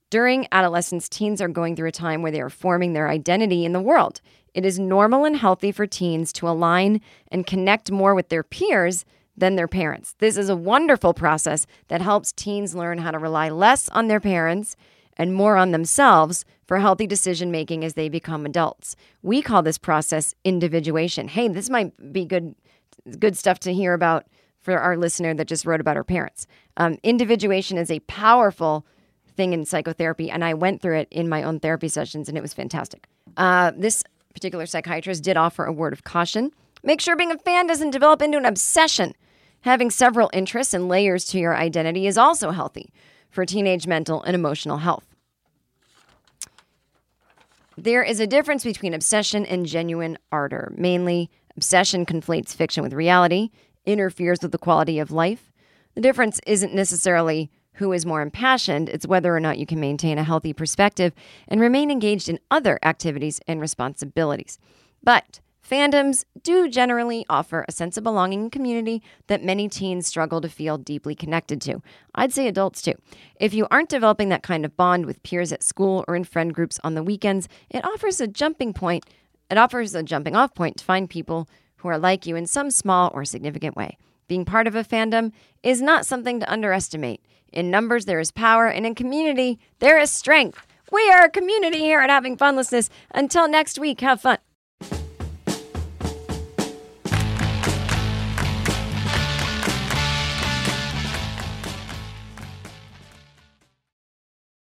[0.10, 3.72] During adolescence, teens are going through a time where they are forming their identity in
[3.72, 4.20] the world.
[4.54, 7.00] It is normal and healthy for teens to align
[7.32, 9.06] and connect more with their peers
[9.38, 10.16] than their parents.
[10.20, 14.20] This is a wonderful process that helps teens learn how to rely less on their
[14.20, 14.76] parents
[15.18, 18.96] and more on themselves for healthy decision making as they become adults.
[19.22, 21.30] We call this process individuation.
[21.30, 22.56] Hey, this might be good
[23.18, 24.26] good stuff to hear about
[24.62, 26.48] for our listener that just wrote about her parents.
[26.78, 28.86] Um, individuation is a powerful
[29.36, 32.42] thing in psychotherapy, and I went through it in my own therapy sessions, and it
[32.42, 33.08] was fantastic.
[33.38, 34.04] Uh, this
[34.34, 36.52] particular psychiatrist did offer a word of caution.
[36.84, 39.14] Make sure being a fan doesn't develop into an obsession.
[39.62, 42.92] Having several interests and layers to your identity is also healthy
[43.30, 45.06] for teenage mental and emotional health.
[47.78, 50.74] There is a difference between obsession and genuine ardor.
[50.76, 53.50] Mainly, obsession conflates fiction with reality,
[53.86, 55.52] interferes with the quality of life.
[55.96, 60.18] The difference isn't necessarily who is more impassioned, it's whether or not you can maintain
[60.18, 61.14] a healthy perspective
[61.48, 64.58] and remain engaged in other activities and responsibilities.
[65.04, 70.42] But fandoms do generally offer a sense of belonging and community that many teens struggle
[70.42, 71.82] to feel deeply connected to.
[72.14, 72.94] I'd say adults too.
[73.40, 76.54] If you aren't developing that kind of bond with peers at school or in friend
[76.54, 79.06] groups on the weekends, it offers a jumping point.
[79.50, 81.48] It offers a jumping off point to find people
[81.82, 83.98] who are like you in some small or significant way.
[84.28, 87.22] Being part of a fandom is not something to underestimate.
[87.52, 90.66] In numbers, there is power, and in community, there is strength.
[90.92, 92.90] We are a community here at Having Funlessness.
[93.14, 94.38] Until next week, have fun.